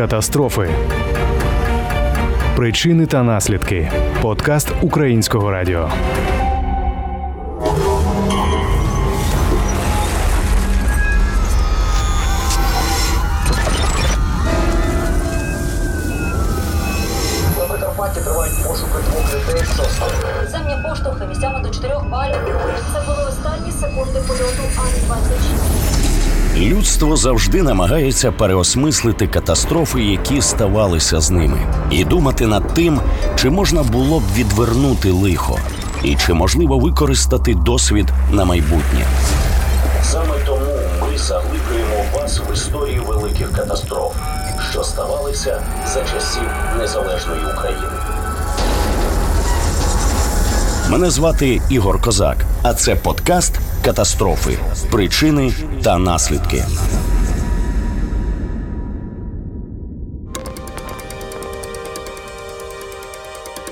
Катастрофи. 0.00 0.68
Причини 2.56 3.06
та 3.06 3.22
наслідки. 3.22 3.92
Подкаст 4.22 4.72
Українського 4.80 5.50
радіо. 5.50 5.90
Тривають 18.24 18.68
пошуки 18.68 18.98
двох 19.10 19.32
місцями 21.28 21.60
до 21.62 21.70
4 21.70 21.94
балів. 22.10 22.36
Це 22.94 23.00
були 23.06 23.28
останні 23.28 23.72
секунди 23.72 24.20
польоту 24.28 24.62
Ан-26. 24.76 26.09
Людство 26.56 27.16
завжди 27.16 27.62
намагається 27.62 28.32
переосмислити 28.32 29.26
катастрофи, 29.26 30.02
які 30.02 30.42
ставалися 30.42 31.20
з 31.20 31.30
ними, 31.30 31.58
і 31.90 32.04
думати 32.04 32.46
над 32.46 32.74
тим, 32.74 33.00
чи 33.36 33.50
можна 33.50 33.82
було 33.82 34.20
б 34.20 34.22
відвернути 34.36 35.10
лихо, 35.10 35.58
і 36.04 36.16
чи 36.16 36.34
можливо 36.34 36.78
використати 36.78 37.54
досвід 37.54 38.06
на 38.32 38.44
майбутнє. 38.44 39.06
Саме 40.02 40.34
тому 40.46 40.76
ми 41.02 41.18
заглиблюємо 41.18 42.04
вас 42.14 42.40
в 42.40 42.52
історію 42.52 43.02
великих 43.08 43.52
катастроф, 43.52 44.12
що 44.70 44.84
ставалися 44.84 45.62
за 45.86 46.00
часів 46.00 46.50
незалежної 46.78 47.40
України. 47.56 47.86
Мене 50.90 51.10
звати 51.10 51.60
Ігор 51.68 52.02
Козак, 52.02 52.36
а 52.62 52.74
це 52.74 52.94
подкаст 52.94 53.52
Катастрофи, 53.84 54.58
причини 54.90 55.52
та 55.82 55.98
наслідки. 55.98 56.64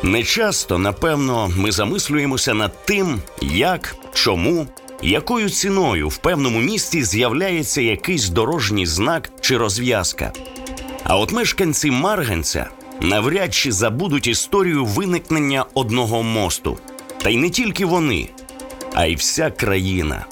Нечасто, 0.03 0.79
напевно, 0.79 1.53
ми 1.57 1.73
замислюємося 1.73 2.55
над 2.55 2.85
тим, 2.85 3.21
як, 3.43 3.97
чому, 4.13 4.67
якою 5.03 5.51
ціною 5.51 6.09
в 6.09 6.17
певному 6.17 6.61
місті 6.61 7.05
з'являється 7.05 7.81
якийсь 7.81 8.29
дорожній 8.29 8.87
знак 8.87 9.31
чи 9.41 9.57
розв'язка. 9.57 10.33
А 11.05 11.17
от 11.17 11.33
мешканці 11.33 11.91
Марганця 11.91 12.67
навряд 13.01 13.55
чи 13.55 13.73
забудуть 13.73 14.27
історію 14.27 14.85
виникнення 14.85 15.65
одного 15.75 16.23
мосту. 16.23 16.79
Та 17.23 17.31
й 17.31 17.37
не 17.37 17.51
тільки 17.51 17.85
вони, 17.85 18.29
а 18.95 19.07
й 19.07 19.15
вся 19.15 19.51
країна. 19.51 20.27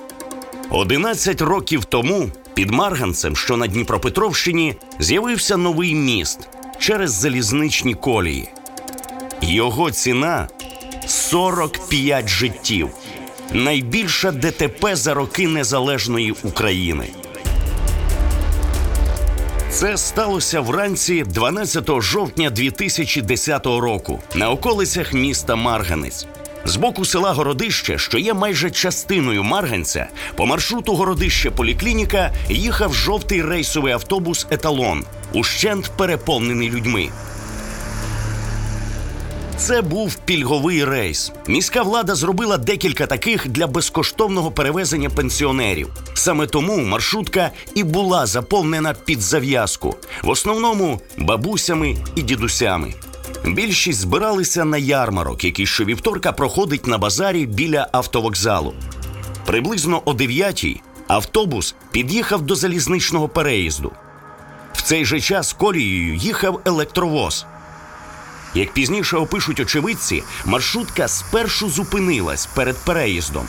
11 0.71 1.41
років 1.41 1.85
тому 1.85 2.31
під 2.55 2.71
Марганцем, 2.71 3.37
що 3.37 3.57
на 3.57 3.67
Дніпропетровщині, 3.67 4.75
з'явився 4.99 5.57
новий 5.57 5.95
міст 5.95 6.49
через 6.79 7.13
залізничні 7.13 7.95
колії. 7.95 8.49
Його 9.43 9.91
ціна 9.91 10.49
45 11.07 12.29
життів. 12.29 12.89
Найбільша 13.53 14.31
ДТП 14.31 14.97
за 14.97 15.15
роки 15.15 15.49
незалежної 15.49 16.35
України. 16.43 17.09
Це 19.71 19.97
сталося 19.97 20.61
вранці 20.61 21.23
12 21.23 21.91
жовтня 22.01 22.51
2010 22.51 23.67
року 23.67 24.21
на 24.35 24.51
околицях 24.51 25.13
міста 25.13 25.57
Марганець. 25.57 26.27
З 26.67 26.77
боку 26.77 27.05
села 27.05 27.33
Городище, 27.33 27.99
що 27.99 28.19
є 28.19 28.35
майже 28.35 28.71
частиною 28.71 29.45
Марганця, 29.45 30.09
по 30.37 30.47
маршруту 30.47 30.95
Городище 30.95 31.51
Поліклініка 31.51 32.33
їхав 32.49 32.95
жовтий 32.95 33.43
рейсовий 33.43 33.93
автобус 33.93 34.47
Еталон, 34.51 35.05
ущент 35.33 35.93
переповнений 35.97 36.71
людьми. 36.71 37.09
Це 39.57 39.83
був 39.83 40.15
пільговий 40.15 40.85
рейс. 40.85 41.33
Міська 41.47 41.83
влада 41.83 42.15
зробила 42.15 42.59
декілька 42.59 43.07
таких 43.07 43.49
для 43.49 43.67
безкоштовного 43.67 44.51
перевезення 44.51 45.11
пенсіонерів. 45.11 45.89
Саме 46.15 46.47
тому 46.47 46.77
маршрутка 46.77 47.51
і 47.75 47.85
була 47.85 48.27
заповнена 48.27 48.95
під 49.05 49.21
зав'язку, 49.21 49.97
в 50.23 50.29
основному 50.29 51.01
бабусями 51.19 51.97
і 52.17 52.23
дідусями. 52.23 52.95
Більшість 53.47 54.01
збиралися 54.01 54.65
на 54.65 54.79
ярмарок, 54.79 55.45
який 55.45 55.67
щовівторка 55.67 56.33
проходить 56.33 56.87
на 56.87 56.99
базарі 56.99 57.47
біля 57.47 57.89
автовокзалу. 57.93 58.75
Приблизно 59.47 60.03
о 60.05 60.13
9-й 60.13 60.81
автобус 61.09 61.75
під'їхав 61.91 62.43
до 62.43 62.55
залізничного 62.55 63.29
переїзду. 63.29 63.93
В 64.73 64.83
цей 64.83 65.05
же 65.05 65.21
час 65.21 65.53
колією 65.53 66.15
їхав 66.15 66.61
електровоз. 66.65 67.47
Як 68.55 68.73
пізніше 68.73 69.17
опишуть 69.17 69.61
очевидці, 69.61 70.23
маршрутка 70.45 71.09
спершу 71.09 71.71
зупинилась 71.71 72.47
перед 72.47 72.77
переїздом, 72.77 73.47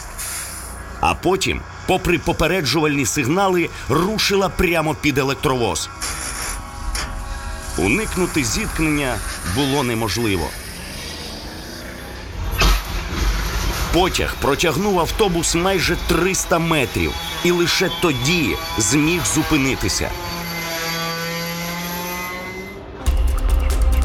а 0.99 1.15
потім, 1.15 1.61
попри 1.87 2.19
попереджувальні 2.19 3.05
сигнали, 3.05 3.69
рушила 3.89 4.49
прямо 4.49 4.95
під 5.01 5.17
електровоз. 5.17 5.89
Уникнути 7.77 8.43
зіткнення 8.43 9.17
було 9.55 9.83
неможливо. 9.83 10.49
Потяг 13.93 14.35
протягнув 14.41 14.99
автобус 14.99 15.55
майже 15.55 15.97
300 16.07 16.59
метрів 16.59 17.11
і 17.43 17.51
лише 17.51 17.89
тоді 18.01 18.55
зміг 18.77 19.21
зупинитися. 19.35 20.09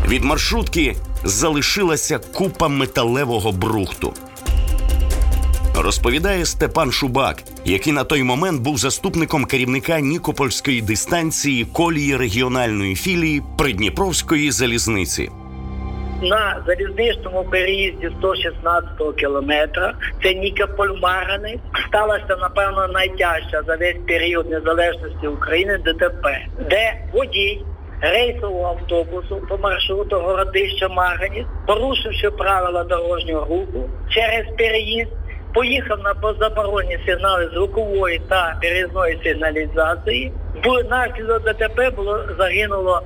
Від 0.09 0.25
маршрутки 0.25 0.97
залишилася 1.25 2.19
купа 2.19 2.69
металевого 2.69 3.53
брухту. 3.53 4.15
Розповідає 5.75 6.47
Степан 6.47 6.93
Шубак, 6.93 7.43
який 7.65 7.93
на 7.93 8.05
той 8.05 8.23
момент 8.23 8.63
був 8.63 8.79
заступником 8.79 9.45
керівника 9.45 10.01
Нікопольської 10.01 10.83
дистанції 10.83 11.65
колії 11.65 12.17
регіональної 12.17 12.95
філії 12.95 13.43
Придніпровської 13.59 14.51
залізниці. 14.51 15.31
на 16.23 16.63
залізничному 16.67 17.45
переїзді 17.45 18.11
116 18.19 18.91
кілометра, 19.17 19.95
це 20.23 20.35
Нікополь 20.35 20.89
Марганець, 21.03 21.61
сталася, 21.89 22.37
напевно, 22.41 22.89
найтяжча 22.89 23.63
за 23.67 23.77
весь 23.77 23.97
період 24.07 24.51
незалежності 24.51 25.27
України 25.27 25.79
ДТП, 25.79 26.47
де 26.71 26.95
водій 27.13 27.65
рейсового 28.01 28.79
автобусу 28.81 29.43
по 29.49 29.59
маршруту 29.59 30.17
Городище 30.17 30.89
Марганець, 30.89 31.47
порушивши 31.67 32.31
правила 32.31 32.85
дорожнього 32.85 33.45
руху 33.45 33.91
через 34.11 34.47
переїзд, 34.59 35.11
поїхав 35.55 35.99
на 36.05 36.15
позаборонні 36.15 36.99
сигнали 37.07 37.51
звукової 37.55 38.21
та 38.29 38.57
перезної 38.63 39.21
сигналізації. 39.25 40.33
Внаслідок 40.65 41.45
ДТП 41.45 41.91
було 41.91 42.21
загинуло 42.39 43.03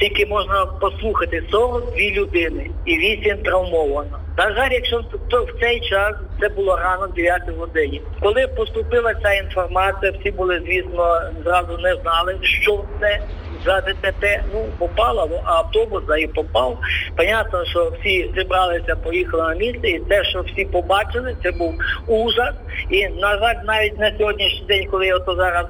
тільки 0.00 0.26
можна 0.26 0.66
послухати 0.66 1.42
42 1.50 1.96
людини 1.96 2.70
і 2.86 2.98
8 2.98 3.38
травмовано. 3.38 4.18
На 4.40 4.54
жаль, 4.54 4.70
якщо 4.72 4.98
в 5.30 5.60
цей 5.60 5.80
час 5.80 6.14
це 6.40 6.48
було 6.48 6.76
рано 6.76 7.06
9 7.06 7.42
годині. 7.58 8.02
Коли 8.20 8.46
поступила 8.46 9.14
ця 9.14 9.32
інформація, 9.32 10.12
всі 10.20 10.30
були, 10.30 10.62
звісно, 10.66 11.20
зразу 11.44 11.78
не 11.78 11.94
знали, 11.94 12.38
що 12.42 12.84
це 13.00 13.20
за 13.64 13.80
ДТП. 13.80 14.44
Ну, 14.54 14.64
попало, 14.78 15.28
ну, 15.30 15.40
а 15.44 15.52
автобус 15.52 16.02
да, 16.08 16.16
і 16.16 16.26
попав. 16.26 16.78
Понятно, 17.16 17.64
що 17.64 17.92
всі 18.00 18.30
зібралися, 18.36 18.96
поїхали 18.96 19.42
на 19.42 19.54
місце, 19.54 19.88
і 19.88 19.98
те, 19.98 20.24
що 20.24 20.40
всі 20.40 20.64
побачили, 20.64 21.36
це 21.42 21.50
був 21.50 21.74
ужас. 22.06 22.54
І, 22.90 23.08
на 23.08 23.38
жаль, 23.38 23.56
навіть 23.64 23.98
на 23.98 24.18
сьогоднішній 24.18 24.66
день, 24.68 24.88
коли 24.90 25.06
я 25.06 25.16
ото 25.16 25.36
зараз 25.36 25.66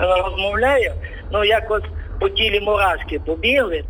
е, 0.00 0.22
розмовляю, 0.24 0.92
ну 1.32 1.44
якось 1.44 1.84
по 2.20 2.28
тілі 2.28 2.60
мурашки 2.60 3.20
побігли. 3.26 3.84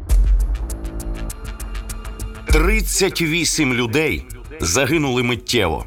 38 2.46 3.74
людей 3.74 4.24
загинули 4.60 5.22
миттєво. 5.22 5.84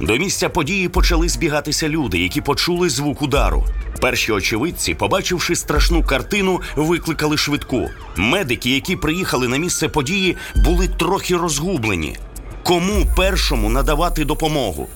До 0.00 0.16
місця 0.16 0.48
події 0.48 0.88
почали 0.88 1.28
збігатися 1.28 1.88
люди, 1.88 2.18
які 2.18 2.40
почули 2.40 2.88
звук 2.88 3.22
удару. 3.22 3.64
Перші 4.00 4.32
очевидці, 4.32 4.94
побачивши 4.94 5.56
страшну 5.56 6.02
картину, 6.02 6.60
викликали 6.76 7.36
швидку. 7.36 7.90
Медики, 8.16 8.70
які 8.70 8.96
приїхали 8.96 9.48
на 9.48 9.56
місце 9.56 9.88
події, 9.88 10.36
були 10.56 10.88
трохи 10.88 11.36
розгублені. 11.36 12.16
Кому 12.62 13.06
першому 13.16 13.70
надавати 13.70 14.24
допомогу? 14.24 14.88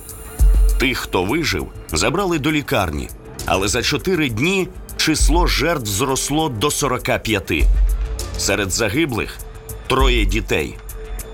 Тих, 0.79 0.99
хто 0.99 1.25
вижив, 1.25 1.67
забрали 1.93 2.39
до 2.39 2.53
лікарні, 2.53 3.09
але 3.47 3.69
за 3.69 3.83
чотири 3.83 4.29
дні 4.29 4.69
число 4.97 5.47
жертв 5.47 5.87
зросло 5.87 6.49
до 6.49 6.71
45. 6.71 7.53
Серед 8.39 8.71
загиблих 8.71 9.39
троє 9.87 10.25
дітей. 10.25 10.77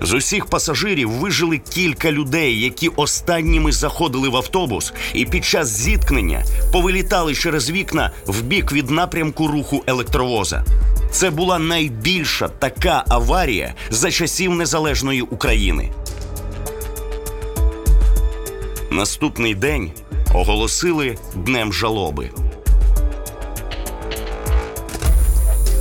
З 0.01 0.13
усіх 0.13 0.45
пасажирів 0.45 1.11
вижили 1.11 1.57
кілька 1.57 2.11
людей, 2.11 2.59
які 2.59 2.87
останніми 2.87 3.71
заходили 3.71 4.29
в 4.29 4.35
автобус 4.35 4.93
і 5.13 5.25
під 5.25 5.45
час 5.45 5.67
зіткнення 5.67 6.45
повилітали 6.71 7.35
через 7.35 7.71
вікна 7.71 8.11
в 8.25 8.41
бік 8.41 8.71
від 8.71 8.89
напрямку 8.89 9.47
руху 9.47 9.83
електровоза. 9.87 10.65
Це 11.11 11.29
була 11.29 11.59
найбільша 11.59 12.47
така 12.47 13.03
аварія 13.07 13.73
за 13.89 14.11
часів 14.11 14.51
незалежної 14.55 15.21
України. 15.21 15.91
Наступний 18.91 19.55
день 19.55 19.91
оголосили 20.33 21.17
днем 21.35 21.73
жалоби. 21.73 22.29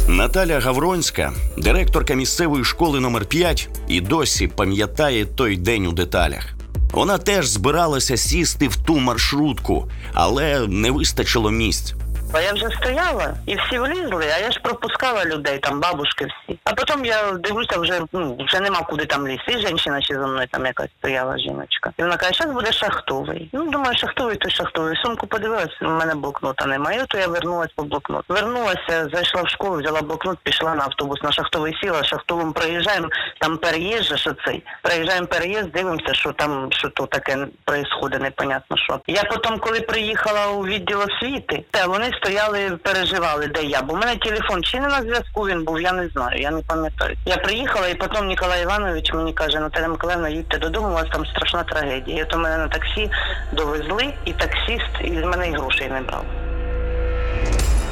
Наталя 0.09 0.61
Гавронська, 0.61 1.33
директорка 1.59 2.15
місцевої 2.15 2.65
школи 2.65 3.01
номер 3.01 3.25
5 3.25 3.69
і 3.89 4.01
досі 4.01 4.49
пам'ятає 4.49 5.27
той 5.27 5.57
день 5.57 5.87
у 5.87 5.93
деталях. 5.93 6.55
Вона 6.93 7.19
теж 7.19 7.47
збиралася 7.47 8.17
сісти 8.17 8.69
в 8.69 8.77
ту 8.77 8.99
маршрутку, 8.99 9.91
але 10.13 10.67
не 10.69 10.91
вистачило 10.91 11.51
місць. 11.51 11.95
А 12.33 12.41
я 12.41 12.53
вже 12.53 12.71
стояла 12.71 13.35
і 13.47 13.57
всі 13.57 13.79
влізли, 13.79 14.25
а 14.37 14.39
я 14.39 14.51
ж 14.51 14.61
пропускала 14.61 15.25
людей, 15.25 15.59
там 15.59 15.81
бабушки 15.81 16.27
всі. 16.27 16.59
А 16.65 16.75
потім 16.75 17.05
я 17.05 17.33
дивлюся, 17.33 17.79
вже 17.79 18.01
ну 18.13 18.39
вже 18.47 18.61
нема 18.61 18.81
куди 18.83 19.05
там 19.05 19.29
лізти. 19.29 19.53
І 19.53 19.67
жінка 19.67 20.01
ще 20.01 20.15
за 20.15 20.27
мною 20.27 20.47
там 20.51 20.67
якась 20.67 20.89
стояла 20.99 21.39
жіночка. 21.39 21.93
І 21.99 22.03
вона 22.03 22.17
каже, 22.17 22.33
зараз 22.39 22.55
буде 22.55 22.73
шахтовий. 22.73 23.49
Ну 23.53 23.71
думаю, 23.71 23.97
шахтовий 23.97 24.37
то 24.37 24.51
шахтовий. 24.51 24.97
Сумку 24.97 25.27
подивилась, 25.27 25.83
у 25.83 25.89
мене 25.89 26.15
блокнота 26.15 26.67
немає. 26.67 27.05
То 27.09 27.19
я 27.19 27.27
вернулась 27.27 27.73
по 27.77 27.83
блокнот. 27.83 28.25
Вернулася, 28.29 29.09
зайшла 29.13 29.43
в 29.43 29.49
школу, 29.49 29.79
взяла 29.79 30.03
блокнот, 30.03 30.39
пішла 30.43 30.75
на 30.75 30.85
автобус 30.85 31.23
на 31.23 31.33
шахтовий 31.33 31.77
сіла. 31.83 32.05
Шахтовим 32.05 32.53
проїжджаємо. 32.53 33.09
Там 33.41 33.57
переїзд, 33.57 34.19
що 34.19 34.35
цей. 34.47 34.63
Проїжджаємо 34.83 35.27
переїзд, 35.27 35.73
дивимося, 35.73 36.15
що 36.15 36.33
там 36.33 36.69
що 36.73 36.89
то 36.89 37.07
таке 37.07 37.47
происходить, 37.65 38.23
непонятно 38.23 38.77
що. 38.77 39.01
Я 39.07 39.25
потім, 39.25 39.59
коли 39.59 39.81
приїхала 39.81 40.47
у 40.47 40.65
відділ 40.65 41.01
освіти, 41.01 41.65
та 41.71 41.87
вони 41.87 42.11
стояли, 42.17 42.79
переживали, 42.83 43.47
де 43.47 43.63
я. 43.63 43.83
Бо 43.83 43.95
в 43.95 43.97
мене 43.97 44.17
телефон 44.17 44.63
чи 44.65 44.81
не 44.81 44.89
на 44.89 45.03
зв'язку 45.03 45.43
він 45.43 45.65
був, 45.65 45.81
я 45.81 45.93
не 45.93 46.09
знаю, 46.09 46.41
я 46.41 46.51
не 46.51 46.63
пам'ятаю. 46.63 47.17
Я 47.27 47.37
приїхала, 47.37 47.89
і 47.89 47.95
потім 47.95 48.27
Ніколай 48.27 48.63
Іванович 48.63 49.13
мені 49.13 49.33
каже, 49.33 49.61
Наталя 49.61 49.89
Миколаївна, 49.89 50.29
їдьте 50.29 50.59
додому, 50.59 50.89
у 50.89 50.93
вас 50.93 51.07
там 51.13 51.27
страшна 51.27 51.63
трагедія. 51.63 52.19
І 52.19 52.23
от 52.23 52.37
мене 52.37 52.59
на 52.59 52.69
таксі 52.69 53.11
довезли, 53.53 54.15
і 54.25 54.33
таксіст 54.33 54.91
із 55.05 55.25
мене 55.25 55.49
і 55.49 55.53
грошей 55.53 55.89
не 55.89 56.01
брав. 56.01 56.25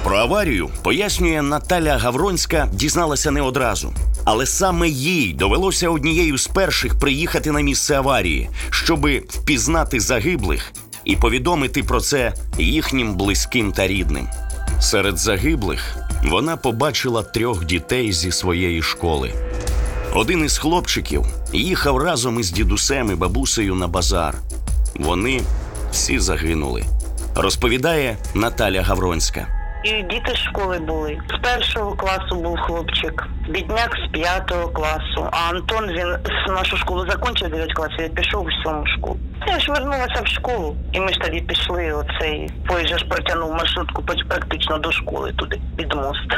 Про 0.05 0.17
аварію 0.17 0.71
пояснює 0.83 1.43
Наталя 1.43 1.97
Гавронська, 1.99 2.69
дізналася 2.73 3.31
не 3.31 3.43
одразу. 3.43 3.95
Але 4.25 4.47
саме 4.47 4.89
їй 4.89 5.33
довелося 5.33 5.89
однією 5.89 6.39
з 6.39 6.47
перших 6.47 6.99
приїхати 6.99 7.51
на 7.51 7.61
місце 7.61 7.97
аварії, 7.97 8.51
щоби 8.71 9.23
впізнати 9.29 10.01
загиблих 10.01 10.73
і 11.05 11.17
повідомити 11.17 11.83
про 11.83 12.01
це 12.01 12.33
їхнім 12.59 13.15
близьким 13.15 13.73
та 13.73 13.87
рідним. 13.87 14.29
Серед 14.81 15.19
загиблих 15.19 15.97
вона 16.25 16.57
побачила 16.57 17.23
трьох 17.23 17.65
дітей 17.65 18.13
зі 18.13 18.33
своєї 18.33 18.83
школи. 18.83 19.33
Один 20.15 20.45
із 20.45 20.59
хлопчиків 20.59 21.25
їхав 21.53 21.99
разом 21.99 22.41
із 22.41 22.51
дідусем 22.51 23.11
і 23.11 23.15
бабусею 23.15 23.75
на 23.75 23.89
базар. 23.89 24.35
Вони 24.95 25.41
всі 25.93 26.19
загинули, 26.19 26.85
розповідає 27.35 28.17
Наталя 28.35 28.83
Гавронська. 28.83 29.64
І 29.85 30.03
діти 30.03 30.33
з 30.35 30.39
школи 30.39 30.79
були. 30.79 31.19
З 31.29 31.43
першого 31.43 31.97
класу 31.97 32.37
був 32.37 32.59
хлопчик, 32.61 33.27
бідняк 33.49 33.97
з 33.97 34.13
п'ятого 34.13 34.69
класу. 34.69 35.29
А 35.31 35.51
Антон 35.51 35.87
він 35.91 36.17
нашу 36.49 36.77
школу 36.77 37.07
закінчив 37.11 37.51
9 37.51 37.73
класів 37.73 38.05
і 38.05 38.09
пішов 38.09 38.47
у 38.47 38.51
сьому 38.65 38.87
школу. 38.87 39.19
Я 39.47 39.61
ж 39.61 39.73
вернулася 39.73 40.23
в 40.25 40.27
школу, 40.27 40.77
і 40.93 41.01
ми 41.01 41.09
ж 41.09 41.19
тоді 41.21 41.41
пішли. 41.41 41.93
Оцей 41.93 42.51
поїзд 42.69 42.99
ж 42.99 43.05
протягнув 43.05 43.53
маршрутку 43.53 44.03
практично 44.29 44.79
до 44.79 44.93
школи 44.93 45.33
туди 45.33 45.61
під 45.77 45.93
мост. 45.95 46.29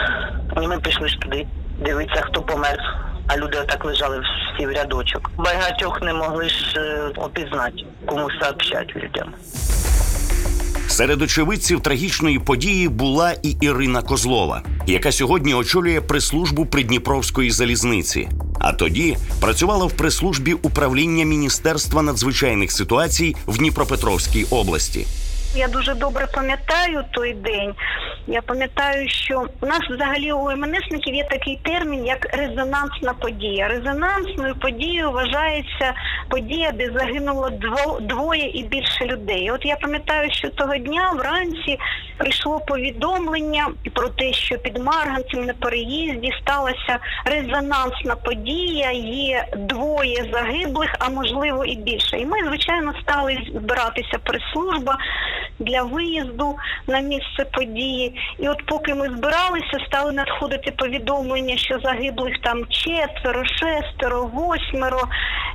І 0.62 0.66
ми 0.66 0.78
пішли 0.78 1.08
ж 1.08 1.18
туди 1.18 1.46
дивитися, 1.78 2.20
хто 2.20 2.42
помер. 2.42 2.78
А 3.28 3.36
люди 3.36 3.58
отак 3.58 3.84
лежали 3.84 4.20
всі 4.20 4.66
в 4.66 4.70
рядочок. 4.70 5.30
Багатьох 5.36 6.02
не 6.02 6.12
могли 6.12 6.48
ж 6.48 6.80
е, 6.80 7.10
опізнати, 7.16 7.84
кому 8.06 8.30
сообщать 8.30 8.96
людям. 8.96 9.34
Серед 10.96 11.22
очевидців 11.22 11.80
трагічної 11.80 12.38
події 12.38 12.88
була 12.88 13.34
і 13.42 13.50
Ірина 13.60 14.02
Козлова, 14.02 14.62
яка 14.86 15.12
сьогодні 15.12 15.54
очолює 15.54 16.00
прес-службу 16.00 16.66
Придніпровської 16.66 17.50
залізниці. 17.50 18.28
А 18.60 18.72
тоді 18.72 19.16
працювала 19.40 19.86
в 19.86 19.92
прес-службі 19.92 20.52
управління 20.52 21.24
Міністерства 21.24 22.02
надзвичайних 22.02 22.72
ситуацій 22.72 23.36
в 23.46 23.58
Дніпропетровській 23.58 24.44
області. 24.50 25.06
Я 25.56 25.68
дуже 25.68 25.94
добре 25.94 26.28
пам'ятаю 26.34 27.04
той 27.12 27.34
день. 27.34 27.74
Я 28.28 28.42
пам'ятаю, 28.42 29.08
що 29.08 29.46
у 29.60 29.66
нас 29.66 29.80
взагалі 29.90 30.32
у 30.32 30.56
МНСників 30.56 31.14
є 31.14 31.24
такий 31.24 31.58
термін, 31.62 32.06
як 32.06 32.36
резонансна 32.36 33.14
подія. 33.20 33.68
Резонансною 33.68 34.54
подією 34.54 35.10
вважається 35.10 35.94
подія, 36.28 36.72
де 36.72 36.90
загинуло 36.90 37.50
дво, 37.50 38.00
двоє 38.00 38.50
і 38.50 38.62
більше 38.62 39.04
людей. 39.04 39.50
От 39.50 39.64
я 39.64 39.76
пам'ятаю, 39.76 40.30
що 40.32 40.48
того 40.48 40.76
дня 40.76 41.12
вранці 41.16 41.78
прийшло 42.16 42.60
повідомлення 42.60 43.68
про 43.94 44.08
те, 44.08 44.32
що 44.32 44.58
під 44.58 44.78
Марганцем 44.78 45.44
на 45.44 45.54
переїзді 45.54 46.32
сталася 46.42 46.98
резонансна 47.24 48.16
подія. 48.24 48.90
Є 48.92 49.46
двоє 49.56 50.24
загиблих, 50.32 50.94
а 50.98 51.08
можливо 51.08 51.64
і 51.64 51.76
більше. 51.76 52.16
І 52.18 52.26
ми, 52.26 52.36
звичайно, 52.46 52.94
стали 53.02 53.38
збиратися 53.54 54.18
прес-служба 54.22 54.98
для 55.58 55.82
виїзду 55.82 56.56
на 56.86 57.00
місце 57.00 57.44
події. 57.52 58.15
І 58.38 58.48
от 58.48 58.66
поки 58.66 58.94
ми 58.94 59.08
збиралися, 59.08 59.86
стали 59.86 60.12
надходити 60.12 60.70
повідомлення, 60.70 61.56
що 61.56 61.78
загиблих 61.78 62.34
там 62.42 62.66
четверо, 62.66 63.42
шестеро, 63.44 64.30
восьмеро. 64.34 65.02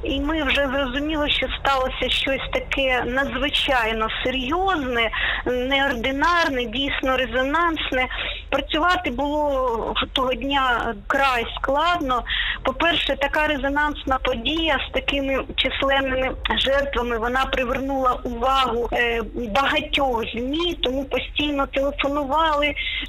І 0.04 0.20
ми 0.20 0.44
вже 0.44 0.68
зрозуміли, 0.68 1.30
що 1.30 1.48
сталося 1.60 2.10
щось 2.10 2.50
таке 2.54 3.04
надзвичайно 3.06 4.08
серйозне, 4.24 5.10
неординарне, 5.46 6.66
дійсно 6.66 7.18
резонансне. 7.18 8.08
Працювати 8.50 9.12
було 9.12 9.94
того 10.14 10.34
дня 10.34 10.96
край 11.08 11.46
складно. 11.56 12.24
По-перше, 12.64 13.16
така 13.16 13.48
резонансна 13.48 14.18
подія 14.24 14.78
з 14.90 14.94
такими 14.94 15.44
численними 15.56 16.32
жертвами 16.58 17.18
вона 17.18 17.46
привернула 17.46 18.20
увагу 18.24 18.90
е, 18.94 19.22
багатьох 19.56 20.24
змі, 20.34 20.74
тому 20.84 21.06
постійно 21.06 21.68
телефонували. 21.68 22.51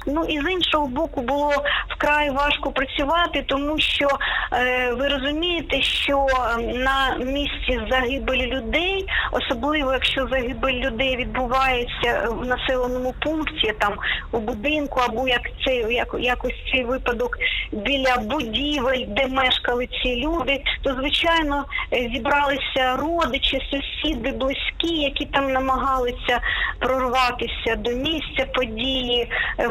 Ну 0.07 0.25
і 0.25 0.41
з 0.41 0.51
іншого 0.51 0.87
боку 0.87 1.21
було 1.21 1.51
вкрай 1.89 2.29
важко 2.29 2.71
працювати, 2.71 3.43
тому 3.47 3.79
що 3.79 4.07
е, 4.53 4.93
ви 4.93 5.07
розумієте, 5.07 5.81
що 5.81 6.27
е, 6.27 6.57
на 6.57 7.17
місці 7.17 7.81
загибелі 7.91 8.45
людей, 8.45 9.05
особливо 9.31 9.93
якщо 9.93 10.27
загибель 10.27 10.73
людей 10.73 11.17
відбувається 11.17 12.27
в 12.29 12.45
населеному 12.45 13.13
пункті, 13.21 13.73
там 13.79 13.93
у 14.31 14.39
будинку, 14.39 14.99
або 14.99 15.27
як 15.27 15.41
це 15.65 15.75
як, 15.75 16.15
якось 16.19 16.55
цей 16.71 16.83
випадок 16.83 17.37
біля 17.71 18.17
будівель, 18.17 19.05
де 19.07 19.27
мешкали 19.27 19.87
ці 20.03 20.15
люди, 20.15 20.63
то 20.81 20.93
звичайно 20.93 21.65
е, 21.93 22.09
зібралися 22.13 22.97
родичі, 22.97 23.59
сусіди, 23.71 24.31
близькі, 24.31 24.95
які 24.95 25.25
там 25.25 25.51
намагалися 25.51 26.41
прорватися 26.79 27.75
до 27.77 27.91
місця 27.91 28.45
події, 28.53 29.21
е, 29.21 29.27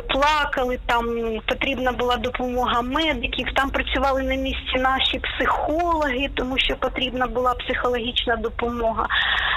плакали. 0.09 0.78
Там 0.87 1.07
потрібна 1.47 1.92
була 1.92 2.16
допомога 2.16 2.83
медиків. 2.83 3.47
Там 3.54 3.71
працювали 3.71 4.23
на 4.23 4.35
місці 4.35 4.78
наші 4.78 5.19
психологи, 5.19 6.31
тому 6.35 6.59
що 6.59 6.76
потрібна 6.76 7.26
була 7.26 7.54
психологічна 7.54 8.37
допомога. 8.37 9.07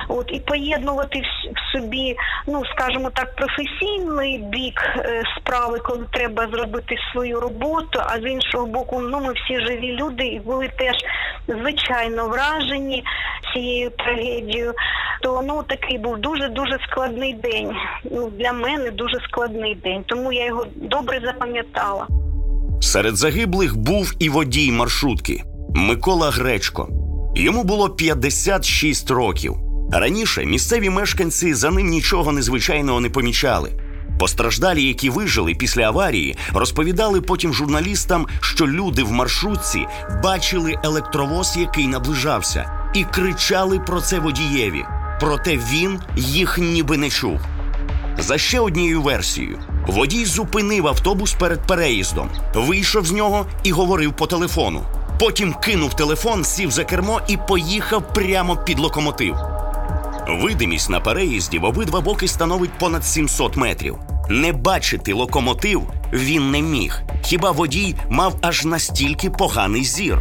От 0.08 0.32
і 0.34 0.40
поєднувати 0.40 1.20
в 1.20 1.36
в 1.54 1.78
собі, 1.78 2.16
ну 2.48 2.64
скажімо 2.66 3.10
так, 3.14 3.36
професійний 3.36 4.38
бік 4.38 4.82
е, 4.98 5.24
справи, 5.38 5.80
коли 5.80 6.06
треба 6.12 6.48
зробити 6.48 6.96
свою 7.12 7.40
роботу. 7.40 8.02
А 8.06 8.20
з 8.20 8.24
іншого 8.24 8.66
боку, 8.66 9.00
ну 9.02 9.20
ми 9.20 9.34
всі 9.34 9.66
живі 9.66 9.92
люди 9.92 10.24
і 10.24 10.40
були 10.40 10.68
теж 10.68 10.96
звичайно 11.48 12.28
вражені 12.28 13.04
цією 13.54 13.90
трагедією. 13.90 14.74
То 15.22 15.44
ну 15.48 15.64
такий 15.64 15.98
був 15.98 16.18
дуже 16.18 16.50
дуже 16.50 16.80
складний 16.90 17.34
день. 17.34 17.76
Ну 18.12 18.30
для 18.30 18.54
мене 18.54 18.92
дуже 18.92 19.20
складний 19.20 19.76
день, 19.76 19.95
тому 20.06 20.34
я 20.34 20.46
його 20.46 20.66
добре 20.76 21.22
запам'ятала. 21.26 22.08
Серед 22.82 23.16
загиблих 23.16 23.78
був 23.78 24.14
і 24.20 24.30
водій 24.30 24.72
маршрутки 24.72 25.44
Микола 25.76 26.30
Гречко. 26.30 26.90
Йому 27.36 27.64
було 27.64 27.90
56 27.90 29.12
років. 29.12 29.56
Раніше 29.92 30.46
місцеві 30.46 30.90
мешканці 30.90 31.54
за 31.54 31.72
ним 31.72 31.88
нічого 31.88 32.32
незвичайного 32.32 33.00
не 33.00 33.10
помічали. 33.10 33.72
Постраждалі, 34.20 34.84
які 34.84 35.10
вижили 35.10 35.54
після 35.54 35.84
аварії, 35.84 36.36
розповідали 36.54 37.22
потім 37.22 37.54
журналістам, 37.54 38.28
що 38.40 38.68
люди 38.68 39.04
в 39.04 39.12
маршрутці 39.12 39.86
бачили 40.24 40.76
електровоз, 40.84 41.58
який 41.58 41.88
наближався, 41.88 42.90
і 42.94 43.04
кричали 43.04 43.80
про 43.80 44.02
це 44.02 44.20
водієві. 44.20 44.86
Проте 45.20 45.58
він 45.58 46.00
їх 46.16 46.58
ніби 46.58 46.98
не 46.98 47.10
чув. 47.10 47.40
За 48.20 48.38
ще 48.38 48.60
однією 48.60 49.02
версією, 49.02 49.60
Водій 49.88 50.26
зупинив 50.26 50.88
автобус 50.88 51.34
перед 51.34 51.68
переїздом, 51.68 52.30
вийшов 52.56 53.06
з 53.06 53.12
нього 53.12 53.46
і 53.64 53.72
говорив 53.72 54.14
по 54.14 54.28
телефону. 54.28 54.82
Потім 55.20 55.54
кинув 55.54 55.94
телефон, 55.94 56.44
сів 56.44 56.72
за 56.72 56.84
кермо 56.84 57.22
і 57.28 57.38
поїхав 57.48 58.14
прямо 58.14 58.58
під 58.58 58.80
локомотив. 58.80 59.36
Видимість 60.28 60.90
на 60.90 61.00
переїзді 61.00 61.60
в 61.60 61.64
обидва 61.64 62.02
боки 62.02 62.28
становить 62.28 62.78
понад 62.80 63.06
700 63.06 63.56
метрів. 63.56 63.96
Не 64.30 64.54
бачити 64.54 65.14
локомотив 65.14 65.84
він 66.14 66.52
не 66.52 66.62
міг. 66.62 67.02
Хіба 67.24 67.52
водій 67.52 67.96
мав 68.10 68.36
аж 68.42 68.66
настільки 68.66 69.30
поганий 69.30 69.84
зір? 69.84 70.20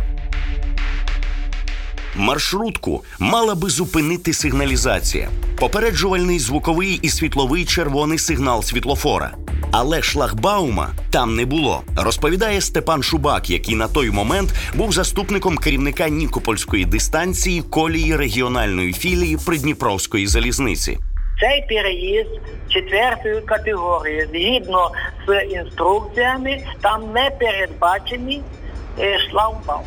Маршрутку 2.17 3.05
мала 3.19 3.55
би 3.55 3.71
зупинити 3.71 4.33
сигналізація, 4.33 5.31
попереджувальний 5.59 6.39
звуковий 6.39 7.01
і 7.03 7.09
світловий 7.09 7.65
червоний 7.65 8.19
сигнал 8.19 8.63
світлофора. 8.63 9.35
Але 9.73 10.03
шлагбаума 10.03 10.89
там 11.11 11.37
не 11.37 11.45
було, 11.45 11.83
розповідає 11.97 12.61
Степан 12.61 13.03
Шубак, 13.03 13.51
який 13.51 13.75
на 13.75 13.89
той 13.89 14.11
момент 14.11 14.55
був 14.75 14.93
заступником 14.93 15.57
керівника 15.57 16.09
Нікопольської 16.09 16.85
дистанції 16.85 17.63
колії 17.63 18.17
регіональної 18.17 18.93
філії 18.93 19.39
Придніпровської 19.47 20.27
залізниці. 20.27 20.99
Цей 21.41 21.65
переїзд 21.69 22.41
четвертої 22.69 23.41
категорії, 23.41 24.29
згідно 24.33 24.91
з 25.29 25.45
інструкціями, 25.45 26.63
там 26.81 27.13
не 27.15 27.31
передбачені 27.41 28.43
е, 29.01 29.19
шлагбаум. 29.31 29.85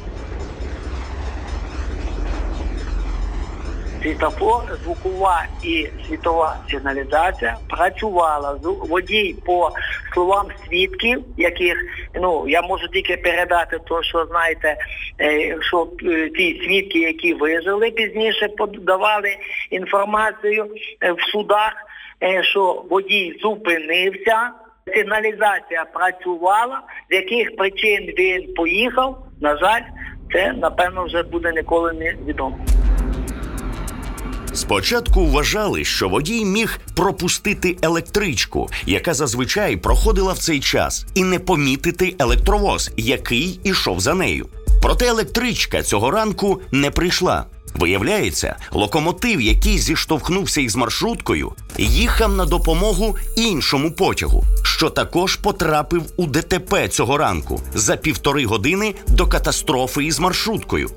Світофор, 4.02 4.64
звукова 4.84 5.46
і 5.64 5.88
світова 6.08 6.58
сигналізація 6.72 7.58
працювала. 7.70 8.60
Водій 8.64 9.36
по 9.46 9.72
словам 10.14 10.46
свідків, 10.68 11.24
яких 11.38 11.76
ну 12.16 12.46
я 12.48 12.62
можу 12.62 12.88
тільки 12.88 13.18
передати 13.18 13.80
то, 13.88 14.04
що 14.04 14.26
знаєте, 14.26 14.78
е, 15.22 15.58
що 15.62 15.88
е, 16.04 16.30
ті 16.30 16.62
свідки, 16.66 17.00
які 17.00 17.34
вижили 17.34 17.92
пізніше, 17.92 18.48
подавали 18.48 19.38
інформацію 19.70 20.68
е, 21.02 21.12
в 21.12 21.22
судах, 21.32 21.74
що 22.42 22.86
водій 22.90 23.40
зупинився, 23.42 24.52
сигналізація 24.96 25.86
працювала, 25.94 26.82
з 27.12 27.16
яких 27.16 27.56
причин 27.56 28.14
він 28.18 28.54
поїхав. 28.54 29.18
На 29.42 29.58
жаль, 29.58 29.82
це 30.34 30.54
напевно 30.54 31.04
вже 31.06 31.24
буде 31.24 31.52
ніколи 31.52 31.94
не 31.94 32.16
відомо. 32.28 32.58
Спочатку 34.58 35.26
вважали, 35.26 35.86
що 35.86 36.10
водій 36.10 36.46
міг 36.46 36.80
пропустити 36.96 37.78
електричку, 37.82 38.70
яка 38.86 39.14
зазвичай 39.14 39.78
проходила 39.78 40.34
в 40.34 40.38
цей 40.38 40.60
час, 40.60 41.06
і 41.14 41.24
не 41.24 41.40
помітити 41.40 42.16
електровоз, 42.20 42.92
який 42.98 43.60
ішов 43.64 44.00
за 44.00 44.14
нею. 44.14 44.48
Проте 44.82 45.08
електричка 45.08 45.84
цього 45.84 46.12
ранку 46.12 46.62
не 46.72 46.92
прийшла. 46.92 47.46
Виявляється, 47.76 48.56
локомотив, 48.72 49.42
який 49.42 49.78
зіштовхнувся 49.78 50.62
із 50.62 50.76
маршруткою, 50.76 51.52
їхав 51.78 52.36
на 52.36 52.46
допомогу 52.46 53.18
іншому 53.36 53.92
потягу, 53.92 54.44
що 54.64 54.90
також 54.90 55.36
потрапив 55.36 56.04
у 56.18 56.26
ДТП 56.26 56.88
цього 56.88 57.18
ранку 57.18 57.62
за 57.74 57.96
півтори 57.96 58.46
години 58.46 58.96
до 59.08 59.28
катастрофи 59.28 60.06
із 60.06 60.20
маршруткою. 60.20 60.90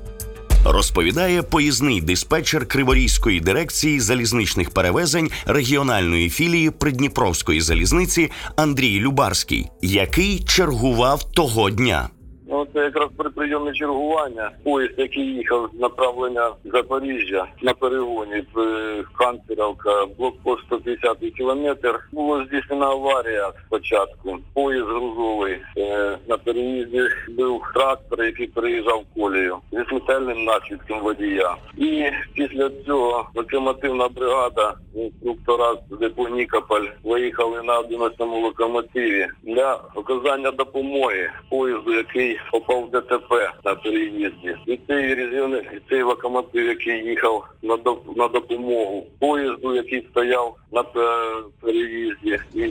Розповідає 0.64 1.42
поїзний 1.42 2.00
диспетчер 2.00 2.66
Криворізької 2.66 3.40
дирекції 3.40 4.00
залізничних 4.00 4.70
перевезень 4.70 5.30
регіональної 5.46 6.30
філії 6.30 6.70
Придніпровської 6.70 7.60
залізниці 7.60 8.30
Андрій 8.56 9.00
Любарський, 9.00 9.66
який 9.82 10.38
чергував 10.38 11.32
того 11.32 11.70
дня. 11.70 12.08
Ну, 12.50 12.66
це 12.74 12.80
якраз 12.80 13.08
при 13.16 13.30
прийомі 13.30 13.72
чергування. 13.72 14.50
Поїзд, 14.64 14.94
який 14.96 15.26
їхав 15.26 15.70
з 15.74 15.80
направлення 15.80 16.50
Запоріжжя 16.64 17.46
на 17.62 17.72
перегоні 17.72 18.44
е, 18.58 19.04
Канцеровка, 19.18 20.06
блокпост 20.18 20.62
150 20.66 21.18
кілометр. 21.36 22.08
Була 22.12 22.44
здійснена 22.44 22.86
аварія 22.86 23.52
спочатку. 23.66 24.38
Поїзд 24.54 24.86
грузовий. 24.86 25.58
Е, 25.76 26.18
на 26.28 26.36
переїзді 26.36 27.02
був 27.28 27.62
трактор, 27.74 28.24
який 28.24 28.46
переїжджав 28.46 29.04
колію 29.16 29.58
зі 29.72 29.84
смертельним 29.88 30.44
наслідком 30.44 31.00
водія. 31.00 31.56
І 31.76 32.04
після 32.34 32.70
цього 32.86 33.28
локомотивна 33.34 34.08
бригада 34.08 34.74
інструктора 34.94 35.74
з 35.90 35.98
депо 35.98 36.28
Нікополь 36.28 36.86
виїхали 37.04 37.62
на 37.62 37.80
11-му 37.80 38.40
локомотиві 38.40 39.26
для 39.42 39.80
оказання 39.94 40.50
допомоги 40.50 41.30
поїзду, 41.50 41.94
який 41.94 42.39
попав 42.50 42.84
в 42.84 42.90
ДТП 42.90 43.52
на 43.64 43.74
переїзді. 43.74 44.56
І 44.66 44.78
цей 44.88 45.14
різьйонний, 45.14 45.60
і 45.60 45.80
цей 45.90 46.02
локомотив, 46.02 46.66
який 46.66 47.04
їхав 47.04 47.48
на 47.62 47.78
на 48.16 48.28
допомогу 48.28 49.06
поїзду, 49.18 49.74
який 49.74 50.06
стояв 50.10 50.56
на 50.72 50.82
переїзді 51.60 52.38
і 52.54 52.68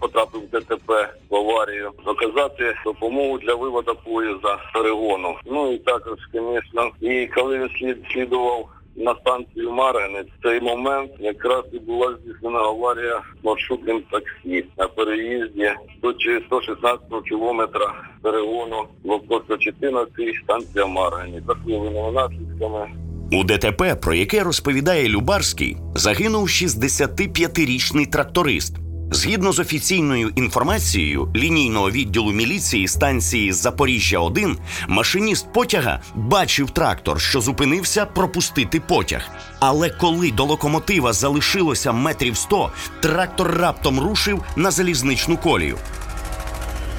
потрапив 0.00 0.42
в 0.42 0.50
ДТП 0.50 1.08
в 1.30 1.36
аварію, 1.36 1.92
Доказати 2.04 2.74
допомогу 2.84 3.38
для 3.38 3.54
виводу 3.54 3.96
поїзда 4.04 4.58
з 4.70 4.72
перегону. 4.72 5.36
Ну 5.46 5.72
і 5.72 5.78
також, 5.78 6.18
звісно, 6.32 6.90
і 7.00 7.26
коли 7.26 7.58
він 7.58 7.70
слід 7.78 7.96
слідував 8.12 8.68
на 8.96 9.14
станцію 9.14 9.70
Маринець 9.72 10.26
в 10.40 10.48
цей 10.48 10.60
момент 10.60 11.10
якраз 11.20 11.64
і 11.72 11.78
була 11.78 12.16
здійснена 12.22 12.58
аварія 12.58 13.20
маршрутним 13.44 14.02
таксі 14.10 14.64
на 14.78 14.88
переїзді 14.88 15.70
до 16.02 16.12
чи- 16.12 16.42
116 16.46 17.22
кілометра 17.28 17.94
перегону 18.22 18.84
блокпосту 19.04 19.56
14 19.58 20.34
станція 20.44 20.86
Маргані. 20.86 21.42
За 21.46 21.52
впливовими 21.52 22.12
наслідками 22.12 22.88
У 23.32 23.44
ДТП, 23.44 23.94
про 24.02 24.14
яке 24.14 24.42
розповідає 24.42 25.08
Любарський, 25.08 25.76
загинув 25.94 26.48
65-річний 26.48 28.06
тракторист. 28.10 28.76
Згідно 29.10 29.52
з 29.52 29.58
офіційною 29.58 30.32
інформацією 30.36 31.28
лінійного 31.36 31.90
відділу 31.90 32.32
міліції 32.32 32.88
станції 32.88 33.52
Запоріжжя 33.52 34.18
1 34.18 34.58
машиніст 34.88 35.52
потяга 35.52 36.00
бачив 36.14 36.70
трактор, 36.70 37.20
що 37.20 37.40
зупинився 37.40 38.06
пропустити 38.06 38.80
потяг. 38.80 39.30
Але 39.60 39.90
коли 39.90 40.30
до 40.30 40.44
локомотива 40.44 41.12
залишилося 41.12 41.92
метрів 41.92 42.36
100, 42.36 42.70
трактор 43.00 43.50
раптом 43.50 44.00
рушив 44.00 44.44
на 44.56 44.70
залізничну 44.70 45.36
колію. 45.36 45.76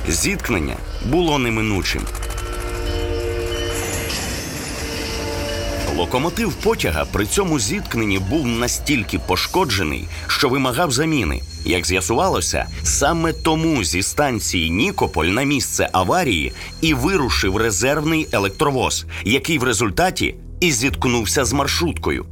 Зіткнення 0.07 0.75
було 1.05 1.39
неминучим. 1.39 2.01
Локомотив 5.97 6.53
потяга 6.53 7.05
при 7.05 7.25
цьому 7.25 7.59
зіткненні 7.59 8.19
був 8.19 8.47
настільки 8.47 9.19
пошкоджений, 9.19 10.07
що 10.27 10.49
вимагав 10.49 10.91
заміни. 10.91 11.41
Як 11.67 11.85
з'ясувалося, 11.85 12.67
саме 12.83 13.33
тому 13.33 13.83
зі 13.83 14.03
станції 14.03 14.69
Нікополь 14.69 15.25
на 15.25 15.43
місце 15.43 15.89
аварії 15.91 16.53
і 16.81 16.93
вирушив 16.93 17.57
резервний 17.57 18.27
електровоз, 18.31 19.05
який 19.23 19.59
в 19.59 19.63
результаті 19.63 20.35
і 20.59 20.71
зіткнувся 20.71 21.45
з 21.45 21.53
маршруткою. 21.53 22.25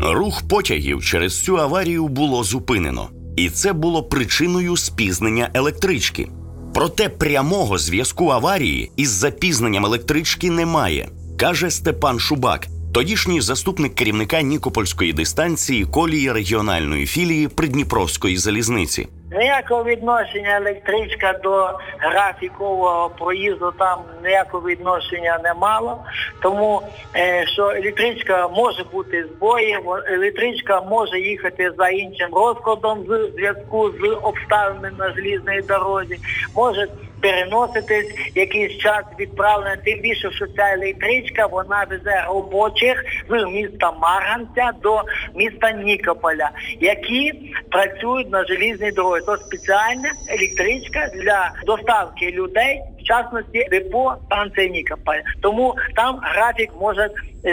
Рух 0.00 0.42
потягів 0.48 1.04
через 1.04 1.44
цю 1.44 1.58
аварію 1.58 2.08
було 2.08 2.44
зупинено, 2.44 3.08
і 3.36 3.50
це 3.50 3.72
було 3.72 4.02
причиною 4.02 4.76
спізнення 4.76 5.50
електрички. 5.54 6.28
Проте 6.74 7.08
прямого 7.08 7.78
зв'язку 7.78 8.30
аварії 8.30 8.92
із 8.96 9.10
запізненням 9.10 9.86
електрички 9.86 10.50
немає, 10.50 11.08
каже 11.38 11.70
Степан 11.70 12.20
Шубак, 12.20 12.66
тодішній 12.92 13.40
заступник 13.40 13.94
керівника 13.94 14.42
Нікопольської 14.42 15.12
дистанції 15.12 15.84
колії 15.84 16.32
регіональної 16.32 17.06
філії 17.06 17.48
Придніпровської 17.48 18.36
залізниці. 18.36 19.08
Ніякого 19.38 19.84
відношення 19.84 20.56
електричка 20.56 21.32
до 21.44 21.70
графікового 21.98 23.10
проїзду 23.18 23.72
там 23.78 23.98
ніякого 24.24 24.68
відношення 24.68 25.40
не 25.44 25.54
мало. 25.54 25.98
Тому 26.42 26.82
е, 27.16 27.46
що 27.46 27.70
електричка 27.70 28.48
може 28.48 28.84
бути 28.92 29.24
збої, 29.36 29.78
електричка 30.06 30.80
може 30.80 31.20
їхати 31.20 31.70
за 31.78 31.88
іншим 31.88 32.28
розкладом 32.32 32.98
в 33.08 33.30
зв'язку 33.34 33.90
з 33.90 34.16
обставинами 34.22 34.90
на 34.98 35.14
желізній 35.14 35.62
дорозі, 35.68 36.18
може 36.56 36.88
переноситись 37.22 38.14
якийсь 38.34 38.78
час 38.78 39.02
відправлення. 39.20 39.76
Тим 39.84 40.00
більше, 40.00 40.30
що 40.30 40.46
ця 40.46 40.72
електричка 40.72 41.46
вона 41.46 41.86
везе 41.90 42.24
робочих 42.28 43.04
з 43.28 43.44
міста 43.44 43.92
Марганця 44.02 44.70
до 44.82 45.02
міста 45.34 45.70
Нікополя, 45.72 46.50
які 46.80 47.32
працюють 47.70 48.30
на 48.30 48.44
желізній 48.44 48.90
дорозі. 48.90 49.26
То 49.26 49.36
спеціальна 49.36 50.12
електричка 50.28 51.10
для 51.14 51.52
доставки 51.66 52.30
людей, 52.30 52.80
в 53.02 53.06
частності 53.06 53.66
депо 53.70 54.14
станції 54.26 54.70
Нікополь. 54.70 55.18
Тому 55.40 55.74
там 55.96 56.18
графік 56.22 56.70
може 56.80 57.08